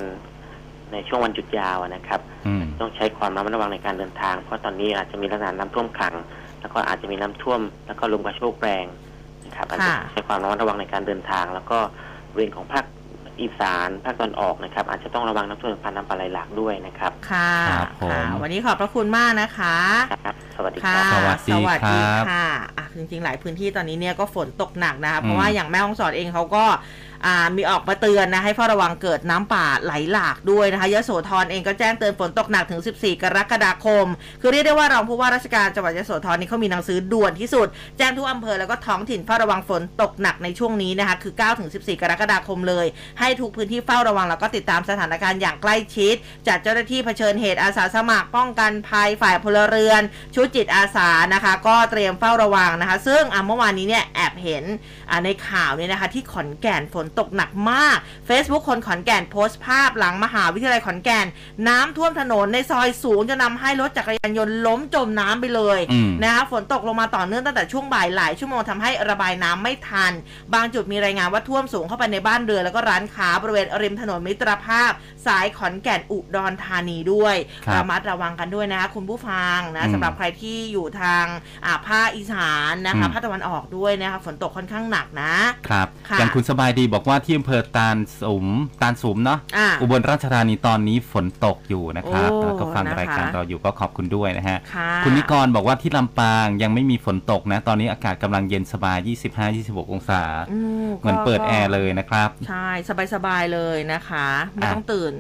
[0.93, 6.15] ในช่วงวันหยุดยาวอะนะครับ อืม ต้องใช้ความระมัดระวังในการเดินทาง เพราะตอนนี้อาจจะมีลักษณะน้ำท่วมขัง
[6.61, 9.14] แล้วก็อาจจะมีน้ำท่วม แล้วก็ลมกระโชกแรงนะ
[9.57, 11.79] ครับอาจจะค่ะใช้ความระมัดระวังในการเดินทาง แล้วก็
[12.33, 12.85] บริเวณของภาค
[13.41, 19.77] อีสานภาคตอนออกนะครับ อาจจะต้องระวังน้ำท่วมฉับพลันน้ำปลาไหลหลากด้วยนะครับ ค่ะครับผมค่ะ วันนี้ขอบพระคุณมากนะคะ
[20.25, 22.47] ครับสวัสดีคค่ะรับ สวัสดีสวัสดีครับ ค่ะ
[22.79, 27.14] อะ จริงๆ หลายพื้นที่ตอนนี้เนี่ยก็ฝนตกหนักนะคะ เพอืราะมว่าอย่างแม่ฮ่องสอนเองเขาก็อ่า
[27.57, 34.07] มีออกมาเตือนนะให้เฝ้าระวังเกิดน้ำป่าไหลหลากด้วยนะคะยะโสธรเองก็แจ้งเตือนฝนตกหนักถึง 14 กรกฎาคม
[34.41, 37.67] คือเรียกได้ว่ารองผู้ว่าราชการจังหวัดยะโสธรนี่เขามีหนังสือด่วนที่สุด
[37.99, 42.87] แจ้งทุกอำเภอแล้วก็ท้องถิ่นเฝ้าระวังฝนตกหนักในช่วงนี้นะคะคือ 9 ถึง 14 กรกฎาคมเลย
[43.21, 46.15] ให้ทุกพื้นที่เฝ้าระวังแล้วก็ติดตามสถานการณ์อย่างใกล้ชิด
[46.47, 50.03] จัดเจ้าหน้าที่เผชิญเหตุอาสาสมัครป้องกันภัยฝ่ายพลเรือน
[50.35, 54.65] ชุดจิตอาสานะคะ ก็เตรียมเฝ้าระวังนะคะ ซึ่งเมื่อวานนี้เนี่ยแอบเห็น
[55.25, 57.97] ในข่าวเนี่ยนะคะที่ขอนแก่นฝนตกหนักมาก
[58.29, 61.27] Facebook คนขอนแก่นโพสต์ภาพหลังมหาวิทยาลัยขอนแก่น
[61.69, 70.13] น้ำท่วมถนนในซอยสูงจะนำให้รถจักรยานยนต์ล้มจมน้ำไปเลยอืมนะคะฝนตกลงมาต่อเนื่องตั้งแต่ช่วงบ่ายหลายชั่วโมงทำให้ระบายน้ำไม่ทัน
[70.55, 74.91] บางจุดมีรายงานว่าท่วมสูงเข้าไปในบ้านเรือนแล้วก็ร้านค้าบริเวณริมถนนมิตรภาพ
[75.27, 77.37] สายขอนแก่นอุดรธานีด้วย
[77.67, 81.25] ครับระมัดระวังกันด้วยนะคะคุณผู้ฟังนะอืมสำหรับใครที่อยู่ทาง
[81.65, 85.35] อ่าภาคอีสานนะคะอืมภาคตะวันออกด้วยนะคะฝนตกค่อนข้างหนักนะ
[85.69, 88.47] ครับค่ะอย่างคุณสบายดีบอกว่าที่อำเภอตาลสุม
[88.83, 98.99] ตาลสุมเนาะอ่าอุบลราชธานีตอนนี้ฝนตกอยู่นะครับโอ้แล้วก็ฟังนะคะรายการเราอยู่ก็ขอบคุณด้วยนะฮะค่ะคุณนิกรบอกว่าที่ลำปางยังไม่มีฝนตกนะ ตอนนี้อากาศกำลังเย็นสบาย
[99.47, 100.23] 25-26 องศา
[100.53, 100.59] อื
[101.01, 102.69] เหมือนเปิดก็แอร์เลยนะครับ ใช่
[103.15, 105.13] สบายๆเลยนะคะ ไม่อะต้องตื่น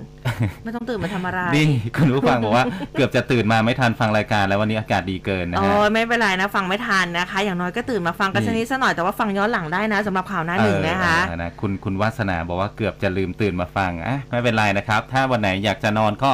[0.64, 1.66] ไม่ต้องตื่นมาทำอะไรนี่
[1.96, 16.30] คุณผู้ฟังบอกว่าเกือบจะตื่นมาไม่ทันฟังรายการแล้ววันนี้อากาศดีเกินนะโอ้ฮะยไม่เป็นไรนะฟังไม่ทันนะคะ อย่างน้อยก็ตื่นมาฟังกันนี่สักนิดสักหน่อยแต่ว่าฟังย้อนหลังได้นะสำหรับข่าวหน้าหนึ่งนะคะเออนะคุณคุณวาสนาบอกว่าเกือบจะลืมตื่นมาฟังอะไม่เป็นไรนะครับ ถ้าวันไหนอยากจะนอนก็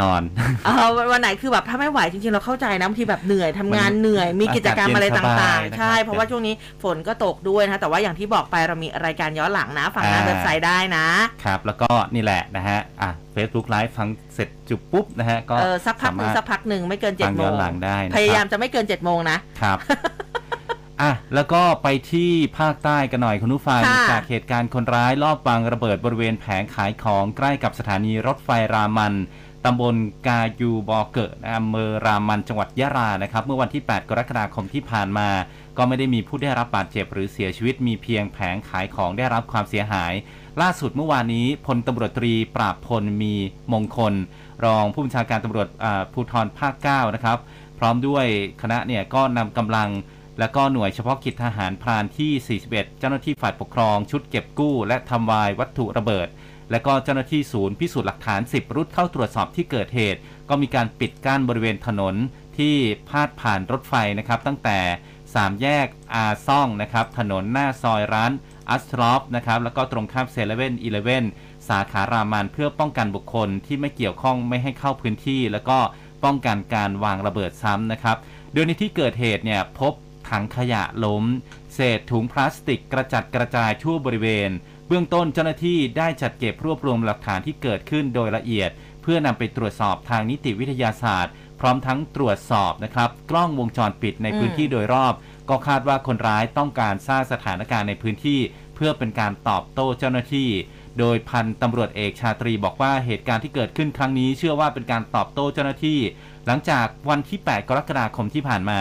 [0.00, 0.22] นอน
[0.64, 11.06] เออวันไหนคือแบบถ้าไม่ไหวจริงๆเราเข้าใจนะบางทีแบบเหนื่อยทำงานมันเหนื่อยมีกิจกรรมอะไรอากาศเย็นสต่าบางยๆนะครับใช่ เพราะว่าช่วงนี้ฝนก็ตกด้วยนะคะแต่ว่าอย่างที่บอกไปเรามีรายการย้อนหลังนะฟังหน้าอ่าเว็บไซต์ได้นะ
[11.44, 19.78] ครับ แล้วก็นี่แหละนะฮะอะ Facebook Live ฟังเสร็จจุบปุ๊บนะฮะก็เออสักพักหนึ่งสามารถสักพักหนึ่งไม่เกินเจ็ฟัดงโมย้องนหลังได้นะครับพยายามจะไม่เกินเจ็ดโมงนะครับ
[21.00, 29.14] อะแล้วก็ไปที่ภาคใต้กันหน่อยคุณผู้ฟังค่ะจากเหตุการณ์คนร้ายลอบวางระเบิดบริเวณแผงขายของใกล้กับสถานีรถไฟรามัน
[29.64, 29.94] ตำบล
[30.26, 35.28] กายูบอเกะอำเภอรามันจังหวัดยะลานะครับ เมื่อวันที่ 8 กรกฎาคมที่ผ่านมา
[35.76, 40.12] ก็ไม่ได้มีผู้ได้รับบาดเจ็บหรือเสียชีวิตมีเพียงแผงขายของได้รับความเสียหาย
[40.62, 43.34] ล่าสุดเมื่อวานนี้พลตำรวจตรีปราบพลมี
[43.72, 44.14] มงคล
[44.64, 47.38] รองผู้บัญชาการตำรวจอ่าภูธรภาค 9 นะครับ
[47.78, 48.26] พร้อมด้วย
[48.62, 49.88] คณะเนี่ยก็นำกำลัง
[50.40, 56.28] และก็หน่วยเฉพาะกิจทหารพรานที่ 41 เจ้าหน้าที่ฝ่ายปกครองชุดเก็บกู้ และทำลายวัตถุระเบิด
[56.70, 62.14] และก็เจ้าหน้าที่ศูนย์พิสูจน์หลักฐาน 10 รุดเข้าตรวจสอบที่เกิดเหตุ ก็มีการปิดกั้นบริเวณถนน
[62.58, 62.74] ที่
[63.08, 64.78] พาดผ่านรถไฟนะครับ ตั้งแต่
[65.22, 68.32] 3 แยกอาซ่องนะครับถนนหน้าซอยร้าน
[68.70, 71.24] อัสทรอฟนะครับแล้วก็ตรงข้ามเซเว่นอีเลฟเว่น
[71.68, 75.78] สาขารามันเพื่อป้องกันบุคคลที่ไม่เกี่ยวข้องไม่ให้เข้าพื้นที่ แล้วก็
[76.24, 78.16] ป้องกันการวางระเบิดซ้ำนะครับ
[78.52, 79.92] โดยในที่เกิดเหตุเนี่ยพบ
[80.30, 81.24] ถังขยะล้ม
[81.74, 84.50] เศษถุงพลาสติกกระจัดกระจายทั่วบริเวณ
[84.86, 88.70] เบื้องต้นเจ้าหน้าที่ได้จัดเก็บรวบรวมหลักฐานที่เกิดขึ้นโดยละเอียด
[89.02, 95.14] เพื่อนำไปตรวจสอบทางนิติวิทยาศาสตร์ พร้อมทั้งตรวจสอบนะครับกล้องวงจรปิดในพื้นที่โดยรอบ
[95.48, 98.40] ก็คาดว่าคนร้ายต้องการสร้างสถานการณ์ในพื้นที่
[98.74, 100.48] เพื่อเป็นการตอบโต้เจ้าหน้าที่
[100.98, 105.98] โดยพันตำรวจเอกชาตรีบอกว่าเหตุการณ์ที่เกิดขึ้นครั้งนี้ เชื่อว่าเป็นการตอบโต้เจ้าหน้าที่
[106.46, 108.80] หลังจากวันที่ 8 กรกฎาคมที่ผ่านมา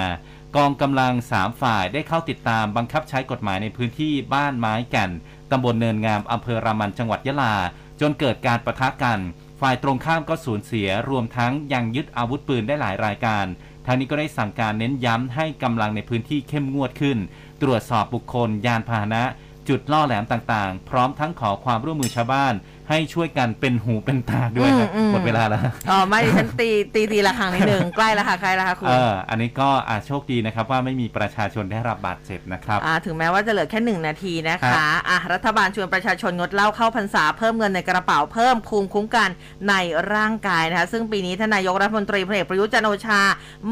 [0.57, 5.11] กองกำลัง 3 ฝ่ายได้เข้าติดตามบังคับใช้กฎหมายในพื้นที่บ้านไม้แก่น
[5.51, 7.55] ตำบลเนินงามอำเภอรามันจังหวัดยะลา
[8.01, 9.19] จนเกิดการประทะกัน
[9.61, 13.45] ฝ่ายตรงข้ามก็สูญเสียรวมทั้งยังยึดอาวุธปืนได้หลายรายการ
[13.85, 17.17] ทางนี้ก็ได้สั่งการเน้นย้ำให้กำลังในพื้นที่เข้มงวดขึ้น
[17.61, 19.23] ตรวจสอบบุคคล ยานพาหนะ
[19.69, 22.53] จุดล่อแหลมต่างๆ พร้อมทั้งขอความร่วมมือชาวบ้าน
[22.89, 39.29] ให้ช่วยกันเป็นหูเป็นตาด้วยครับอืมอืมหมดเวลาแล้วอ๋อไม่ดิฉันตีตีตีละครั้งนิดหนึ่งใกล้ละค่ะใกล้ละค่ะคุณเอออันนี้ก็อาโชคดีนะครับว่าไม่มีประชาชนได้รับบาดเจ็บนะครับอ่าถึงแม้ว่าจะเหลือแค่หนึ่งนาทีนะครัคะบอะรัฐบาลชวนประชาชนงดเหล้าเข้าพรรษาเพิ่มเงินในกระเป๋าเพิ่มภูมิคุ้มกัน
[39.69, 39.73] ใน
[40.13, 43.21] ร่างกายนะคะซึ่งปีนี้ท่านนายกรัฐมนตรีพลเอกประยุทธ์จันทร์โอชา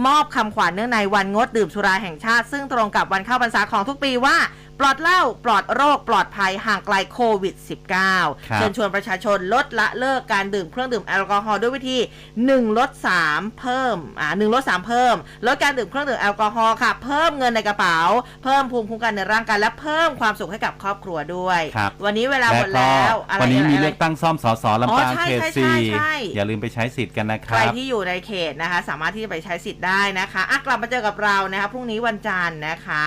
[0.05, 4.37] มอบคำขวัญเนื่องในวันงดดื่มสุราแห่งชาติ ซึ่งตรงกับวันเข้าพรรษาของทุกปีว่า
[4.79, 7.55] ปลอดเหล้าปลอดโรค ปลอดภัยห่างไกลโควิด
[8.01, 11.97] -19 ครับเชิญชวนประชาชนลดละเลิกการดื่มเครื่องดื่มแอลกอฮอล์ด้วยวิธี
[12.37, 12.89] 1 ลด
[13.25, 15.15] 3 เพิ่มอ่าหนึ่งลด 3 เพิ่ม
[15.47, 17.99] ลดการดื่มเครื่องดื่มแอลกอฮอล์ค่ะ เพิ่มเงินในกระเป๋า
[18.43, 33.05] เพิ่มภูมิคุ้มกันในร่างกายและเพิ่มความสุขให้กับครอบครัวด้วยครับวันนี้เวลาหมดแล้วอะไรวันนี้มีอะไรเลือกตั้งซ่อมสสลำปางอ๋อใช่เขตใช่สี่ใช่อย่าลืมไปใช้สิทธิ์กันนะคใครรับที่อยู่ในเขตนะคะ สามารถที่จะไปใช้สิทธิ์ได้นะคะอะกลับมาเจอกับเรานะคะพรุ่งนี้วันจันทร์นะคะ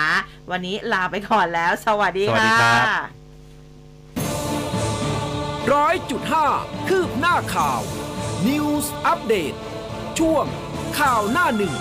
[0.51, 3.09] วันนี้ลาไปก่อนแล้ว สวัสดีสวัสดีค่ะครับ
[5.73, 6.47] ร้อยจุดห้า
[6.89, 7.81] คืบหน้าข่าว
[8.49, 9.57] News Update
[10.19, 10.45] ช่วง
[10.99, 11.75] ข่าวหน้าหนึ่ง